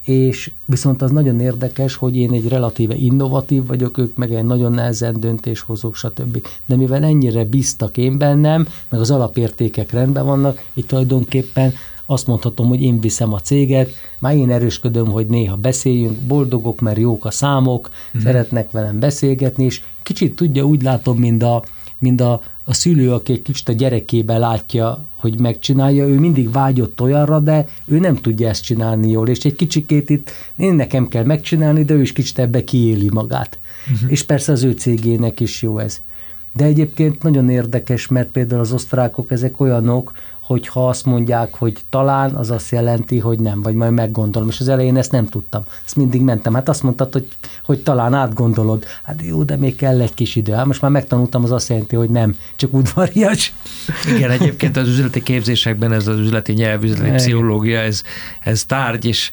[0.04, 4.72] és viszont az nagyon érdekes, hogy én egy relatíve innovatív vagyok, ők meg egy nagyon
[4.72, 6.46] nehezen döntéshozók, stb.
[6.66, 11.72] De mivel ennyire bíztak én bennem, meg az alapértékek rendben vannak, itt tulajdonképpen
[12.06, 16.98] azt mondhatom, hogy én viszem a céget, már én erősködöm, hogy néha beszéljünk, boldogok, mert
[16.98, 18.20] jók a számok, mm.
[18.20, 21.62] szeretnek velem beszélgetni, és kicsit tudja, úgy látom, mint a,
[21.98, 27.00] mint a, a szülő, aki egy kicsit a gyerekében látja, hogy megcsinálja, ő mindig vágyott
[27.00, 31.24] olyanra, de ő nem tudja ezt csinálni jól, és egy kicsikét itt én nekem kell
[31.24, 33.58] megcsinálni, de ő is kicsit ebbe kiéli magát.
[33.92, 34.10] Uh-huh.
[34.10, 36.00] És persze az ő cégének is jó ez.
[36.52, 40.12] De egyébként nagyon érdekes, mert például az osztrákok ezek olyanok,
[40.42, 44.48] hogyha azt mondják, hogy talán, az azt jelenti, hogy nem, vagy majd meggondolom.
[44.48, 45.62] És az elején ezt nem tudtam.
[45.84, 46.54] Ezt mindig mentem.
[46.54, 47.28] Hát azt mondtad, hogy,
[47.64, 48.84] hogy talán átgondolod.
[49.02, 50.52] Hát jó, de még kell egy kis idő.
[50.52, 53.52] Hát most már megtanultam, az azt jelenti, hogy nem, csak udvarias.
[54.16, 58.02] Igen, egyébként az üzleti képzésekben ez az üzleti nyelv, üzleti pszichológia, ez,
[58.40, 59.30] ez tárgy, és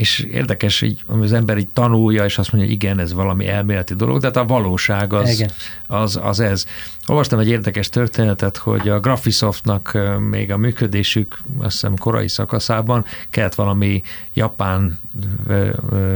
[0.00, 3.94] és érdekes, hogy az ember így tanulja, és azt mondja, hogy igen, ez valami elméleti
[3.94, 5.46] dolog, de hát a valóság az,
[5.86, 6.66] az, az ez.
[7.06, 9.98] Olvastam egy érdekes történetet, hogy a Graphisoftnak
[10.30, 14.02] még a működésük, azt hiszem korai szakaszában kellett valami
[14.34, 14.98] japán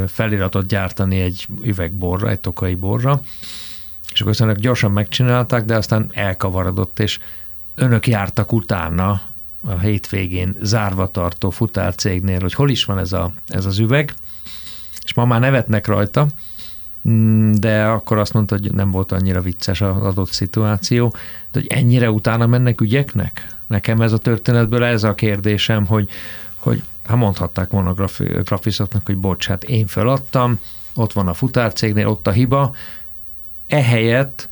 [0.07, 3.21] feliratot gyártani egy üvegborra, egy tokai borra,
[4.13, 7.19] és akkor aztán gyorsan megcsinálták, de aztán elkavarodott, és
[7.75, 9.34] önök jártak utána
[9.67, 14.15] a hétvégén zárva tartó futárcégnél, hogy hol is van ez, a, ez az üveg,
[15.05, 16.27] és ma már nevetnek rajta,
[17.09, 21.09] mm, de akkor azt mondta, hogy nem volt annyira vicces az adott szituáció,
[21.53, 23.47] de hogy ennyire utána mennek ügyeknek?
[23.67, 26.11] Nekem ez a történetből ez a kérdésem, hogy,
[26.57, 28.09] hogy ha mondhatták volna a
[28.43, 30.59] grafiszoknak, hogy bocs, hát én feladtam,
[30.95, 32.75] ott van a futárcégnél, ott a hiba,
[33.67, 34.49] ehelyett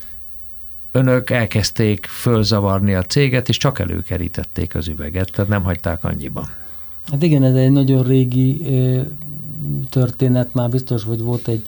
[0.93, 6.45] önök elkezdték fölzavarni a céget, és csak előkerítették az üveget, tehát nem hagyták annyiban.
[7.11, 8.63] Hát igen, ez egy nagyon régi
[9.91, 11.67] történet, már biztos, hogy volt egy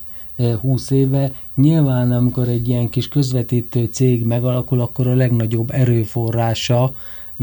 [0.61, 1.31] 20 éve.
[1.55, 6.93] Nyilván, amikor egy ilyen kis közvetítő cég megalakul, akkor a legnagyobb erőforrása,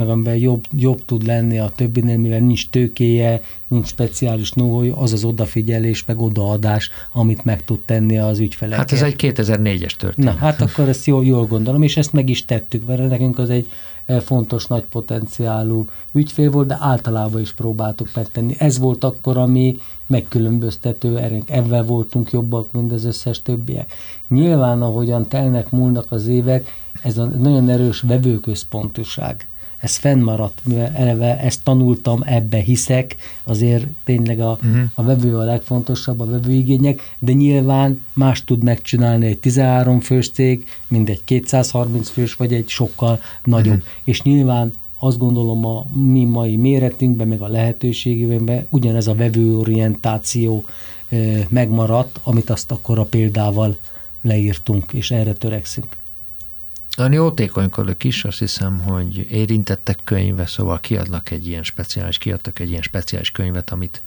[0.02, 5.14] meg amivel jobb, jobb tud lenni a többinél, mivel nincs tőkéje, nincs speciális know az
[5.14, 8.78] az odafigyelés, meg odaadás, amit meg tud tenni az ügyfelek.
[8.78, 10.34] Hát ez egy 2004-es történet.
[10.34, 13.50] Na, hát akkor ezt jól, jól gondolom, és ezt meg is tettük, mert nekünk az
[13.50, 13.70] egy
[14.06, 18.56] eh, fontos, nagy potenciálú ügyfél volt, de általában is próbáltuk megtenni.
[18.58, 21.50] Ez volt akkor, ami megkülönböztető erőnk.
[21.50, 23.94] Ebben voltunk jobbak, mint az összes többiek.
[24.28, 29.48] Nyilván, ahogyan telnek, múlnak az évek, ez a nagyon erős vevőközpontuság
[29.82, 34.82] ez fennmaradt, mivel eleve ezt tanultam, ebbe hiszek, azért tényleg a, uh-huh.
[34.94, 40.68] a vevő a legfontosabb, a vevőigények, de nyilván más tud megcsinálni egy 13 fős cég,
[40.88, 43.74] mint egy 230 fős, vagy egy sokkal nagyobb.
[43.74, 43.90] Uh-huh.
[44.04, 50.66] És nyilván azt gondolom a mi mai méretünkben, meg a lehetőségünkben ugyanez a vevőorientáció
[51.50, 53.78] megmaradt, amit azt akkor a példával
[54.22, 56.00] leírtunk, és erre törekszünk.
[56.96, 62.70] Nagyon jótékonykodok is, azt hiszem, hogy érintettek könyve, szóval kiadnak egy ilyen speciális, kiadtak egy
[62.70, 64.02] ilyen speciális könyvet, amit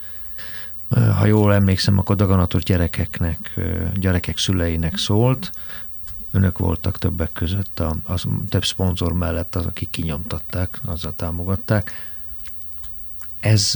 [0.89, 3.61] ha jól emlékszem, akkor daganatos gyerekeknek,
[3.95, 5.51] gyerekek szüleinek szólt.
[6.30, 11.93] Önök voltak többek között, a, az, több szponzor mellett az, akik kinyomtatták, azzal támogatták.
[13.41, 13.72] Ez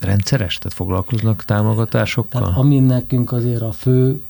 [0.00, 0.58] rendszeres?
[0.58, 2.40] Tehát foglalkoznak támogatásokkal?
[2.40, 4.22] Tehát ami nekünk azért a fő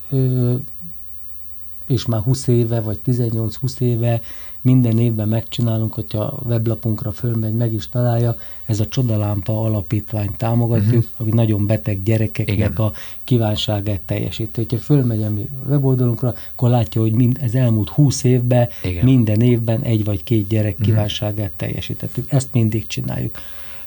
[1.89, 4.20] és már 20 éve, vagy 18-20 éve
[4.61, 8.36] minden évben megcsinálunk, hogyha a weblapunkra fölmegy, meg is találja,
[8.66, 11.18] ez a Csodalámpa alapítvány támogatjuk, uh-huh.
[11.18, 12.72] ami nagyon beteg gyerekeknek Igen.
[12.72, 12.93] a
[13.24, 14.61] kívánságát teljesíti.
[14.61, 19.05] Hogyha fölmegy a mi weboldalunkra, akkor látja, hogy mind, ez elmúlt 20 évben, Igen.
[19.05, 20.86] minden évben egy vagy két gyerek uh-huh.
[20.86, 22.32] kívánságát teljesítettük.
[22.32, 23.39] Ezt mindig csináljuk.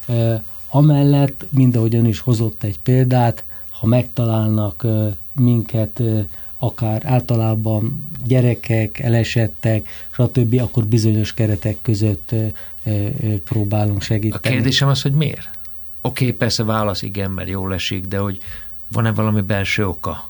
[0.08, 6.20] Uh, amellett, mind ön is hozott egy példát, ha megtalálnak uh, minket uh,
[6.64, 12.36] akár általában gyerekek, elesettek, stb., akkor bizonyos keretek között
[13.44, 14.48] próbálunk segíteni.
[14.48, 15.50] A kérdésem az, hogy miért?
[16.02, 18.40] Oké, okay, persze válasz igen, mert jól esik, de hogy
[18.92, 20.30] van-e valami belső oka?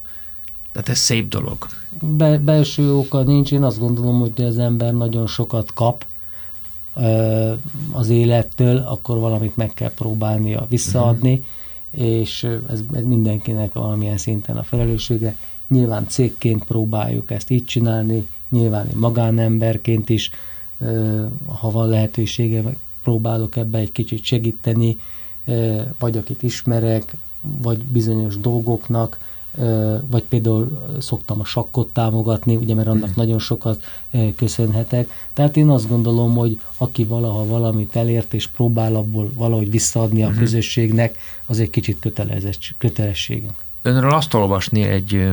[0.71, 1.67] Tehát ez szép dolog.
[2.01, 6.05] Be, belső oka nincs, én azt gondolom, hogy az ember nagyon sokat kap
[7.91, 11.43] az élettől, akkor valamit meg kell próbálnia visszaadni,
[11.93, 12.07] uh-huh.
[12.07, 15.35] és ez, ez mindenkinek valamilyen szinten a felelőssége.
[15.71, 20.31] Nyilván cégként próbáljuk ezt így csinálni, nyilván én magánemberként is,
[21.45, 22.63] ha van lehetősége,
[23.03, 24.97] próbálok ebbe egy kicsit segíteni,
[25.99, 29.17] vagy akit ismerek, vagy bizonyos dolgoknak,
[30.09, 33.13] vagy például szoktam a sakkot támogatni, ugye, mert annak mm.
[33.15, 33.83] nagyon sokat
[34.35, 35.09] köszönhetek.
[35.33, 40.27] Tehát én azt gondolom, hogy aki valaha valamit elért, és próbál abból valahogy visszaadni a
[40.27, 40.37] mm-hmm.
[40.37, 42.07] közösségnek, az egy kicsit
[42.77, 43.53] kötelességünk.
[43.81, 45.27] Önről azt olvasni egy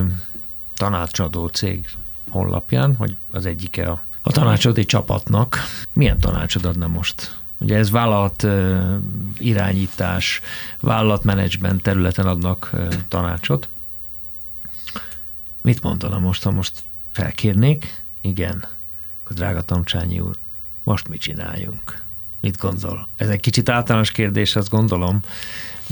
[0.78, 1.88] tanácsadó cég
[2.30, 5.58] honlapján, hogy az egyike a, a tanácsadói csapatnak.
[5.92, 7.36] Milyen tanácsod adna most?
[7.58, 8.46] Ugye ez vállalat
[9.38, 10.40] irányítás,
[10.80, 12.70] vállalatmenedzsment területen adnak
[13.08, 13.68] tanácsot.
[15.60, 16.72] Mit mondana most, ha most
[17.12, 18.02] felkérnék?
[18.20, 18.64] Igen,
[19.22, 20.36] akkor drága Tomcsányi úr,
[20.82, 22.02] most mit csináljunk?
[22.40, 23.08] Mit gondol?
[23.16, 25.20] Ez egy kicsit általános kérdés, azt gondolom,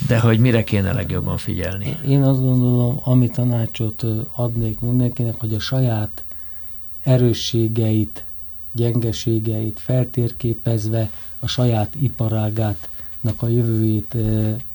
[0.09, 1.99] de hogy mire kéne legjobban figyelni?
[2.09, 6.23] Én azt gondolom, ami tanácsot adnék mindenkinek, hogy a saját
[7.03, 8.25] erősségeit,
[8.73, 12.89] gyengeségeit feltérképezve, a saját iparágát,
[13.37, 14.17] a jövőjét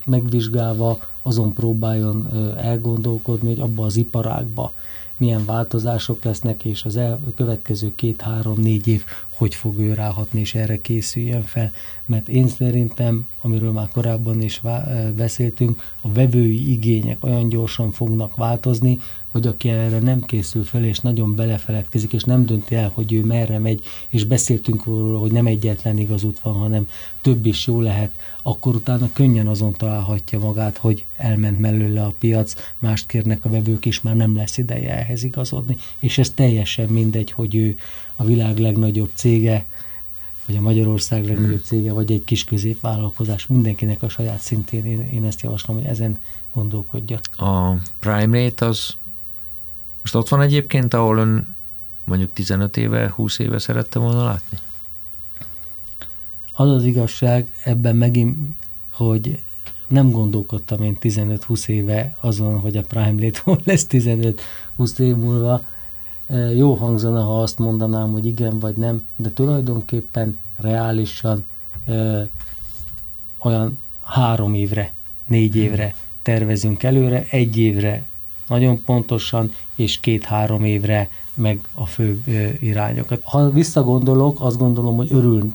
[0.06, 4.74] megvizsgálva, azon próbáljon elgondolkodni, hogy abba az iparágba
[5.18, 9.04] milyen változások lesznek, és az el, következő két-három-négy év
[9.42, 11.72] hogy fog ő ráhatni, és erre készüljön fel.
[12.06, 14.62] Mert én szerintem, amiről már korábban is
[15.16, 19.00] beszéltünk, a vevői igények olyan gyorsan fognak változni,
[19.32, 23.26] hogy aki erre nem készül fel, és nagyon belefeledkezik, és nem dönti el, hogy ő
[23.26, 26.88] merre megy, és beszéltünk róla, hogy nem egyetlen igaz út van, hanem
[27.22, 28.12] több is jó lehet,
[28.44, 33.86] akkor utána könnyen azon találhatja magát, hogy elment mellőle a piac, mást kérnek a vevők
[33.86, 37.78] is, már nem lesz ideje ehhez igazodni, és ez teljesen mindegy, hogy ő
[38.22, 39.66] a világ legnagyobb cége,
[40.46, 45.26] vagy a Magyarország legnagyobb cége, vagy egy kis középvállalkozás, mindenkinek a saját szintén, én, én
[45.26, 46.18] ezt javaslom, hogy ezen
[46.54, 47.20] gondolkodja.
[47.36, 48.96] A prime rate az
[50.02, 51.56] most ott van egyébként, ahol ön
[52.04, 54.58] mondjuk 15 éve, 20 éve szerette volna látni?
[56.54, 58.38] Az az igazság ebben megint,
[58.92, 59.42] hogy
[59.88, 64.36] nem gondolkodtam én 15-20 éve azon, hogy a Prime Late hol lesz 15-20
[64.98, 65.62] év múlva.
[66.56, 71.46] Jó hangzana, ha azt mondanám, hogy igen vagy nem, de tulajdonképpen reálisan
[71.88, 72.22] ö,
[73.40, 74.94] olyan három évre,
[75.28, 78.06] négy évre tervezünk előre, egy évre
[78.48, 82.24] nagyon pontosan, és két-három évre meg a fő
[82.60, 83.22] irányokat.
[83.24, 85.54] Ha visszagondolok, azt gondolom, hogy örül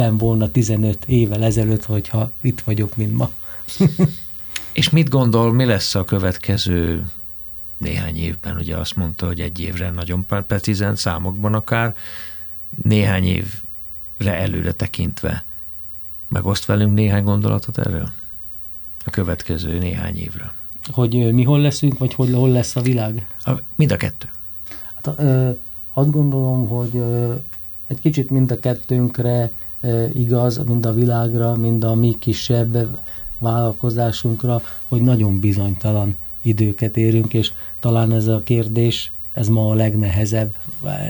[0.00, 3.30] lettem volna 15 évvel ezelőtt, hogyha itt vagyok, mint ma.
[4.72, 7.04] És mit gondol, mi lesz a következő
[7.80, 8.56] néhány évben?
[8.56, 11.94] Ugye azt mondta, hogy egy évre nagyon precízen számokban akár,
[12.82, 15.44] néhány évre előre tekintve.
[16.28, 18.10] Megoszt velünk néhány gondolatot erről?
[19.04, 20.52] A következő néhány évre.
[20.90, 23.26] Hogy mi hol leszünk, vagy hogy hol lesz a világ?
[23.44, 24.28] A, mind a kettő.
[24.94, 25.50] Hát, ö,
[25.92, 27.34] azt gondolom, hogy ö,
[27.86, 29.50] egy kicsit mind a kettőnkre
[29.80, 32.98] ö, igaz, mind a világra, mind a mi kisebb
[33.38, 40.54] vállalkozásunkra, hogy nagyon bizonytalan időket érünk, és talán ez a kérdés, ez ma a legnehezebb,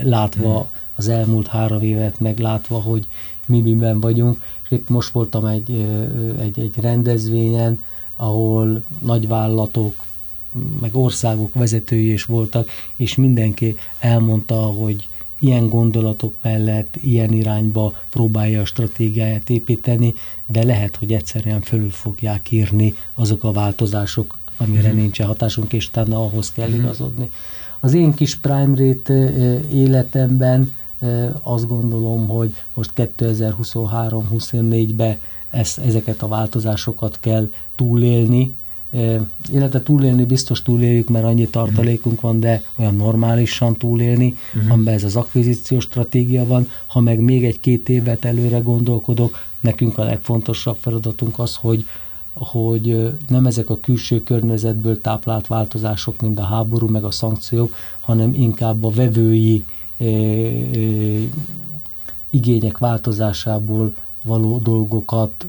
[0.03, 0.69] látva hmm.
[0.95, 3.07] az elmúlt három évet, meglátva, hogy
[3.45, 5.71] mi miben vagyunk, és itt most voltam egy,
[6.39, 7.83] egy, egy rendezvényen,
[8.15, 9.95] ahol nagyvállalatok,
[10.81, 15.07] meg országok vezetői is voltak, és mindenki elmondta, hogy
[15.39, 20.13] ilyen gondolatok mellett, ilyen irányba próbálja a stratégiáját építeni,
[20.45, 24.99] de lehet, hogy egyszerűen fölül fogják írni azok a változások, amire uh-huh.
[24.99, 26.83] nincsen hatásunk, és utána ahhoz kell uh-huh.
[26.83, 27.29] igazodni.
[27.79, 29.33] Az én kis prime rate
[29.73, 30.71] életemben
[31.41, 35.17] azt gondolom, hogy most 2023-24-ben
[35.85, 38.55] ezeket a változásokat kell túlélni,
[39.51, 44.71] illetve túlélni biztos túléljük, mert annyi tartalékunk van, de olyan normálisan túlélni, uh-huh.
[44.71, 46.67] amiben ez az akvizíciós stratégia van.
[46.87, 51.85] Ha meg még egy-két évet előre gondolkodok, nekünk a legfontosabb feladatunk az, hogy
[52.43, 58.33] hogy nem ezek a külső környezetből táplált változások, mint a háború, meg a szankciók, hanem
[58.33, 59.65] inkább a vevői
[59.97, 60.09] e, e,
[62.29, 65.45] igények változásából való dolgokat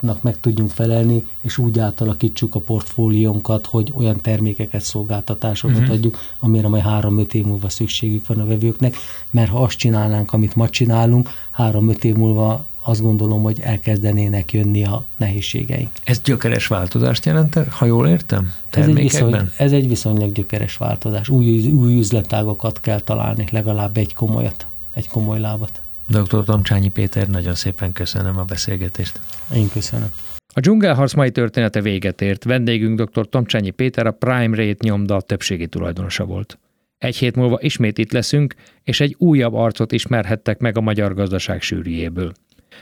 [0.00, 5.94] nak meg tudjunk felelni, és úgy átalakítsuk a portfóliónkat, hogy olyan termékeket, szolgáltatásokat uh-huh.
[5.94, 8.96] adjuk, amire majd három-öt év múlva szükségük van a vevőknek,
[9.30, 14.84] mert ha azt csinálnánk, amit ma csinálunk, három-öt év múlva azt gondolom, hogy elkezdenének jönni
[14.84, 15.90] a nehézségeink.
[16.04, 18.52] Ez gyökeres változást jelent, ha jól értem?
[18.70, 21.28] Ez egy, viszony, ez egy viszonylag gyökeres változás.
[21.28, 25.80] Új, új üzletágokat kell találni, legalább egy komolyat, egy komoly lábat.
[26.06, 26.44] Dr.
[26.44, 29.20] Tomcsányi Péter, nagyon szépen köszönöm a beszélgetést.
[29.54, 30.08] Én köszönöm.
[30.54, 32.44] A dzsungelharc mai története véget ért.
[32.44, 33.28] Vendégünk dr.
[33.28, 36.58] Tomcsányi Péter a Prime Rate nyomda többségi tulajdonosa volt.
[36.98, 41.62] Egy hét múlva ismét itt leszünk, és egy újabb arcot ismerhettek meg a magyar gazdaság
[41.62, 42.32] sűrűjéből.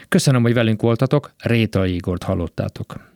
[0.08, 3.15] Köszönöm, hogy velünk voltatok, Réta Igort hallottátok.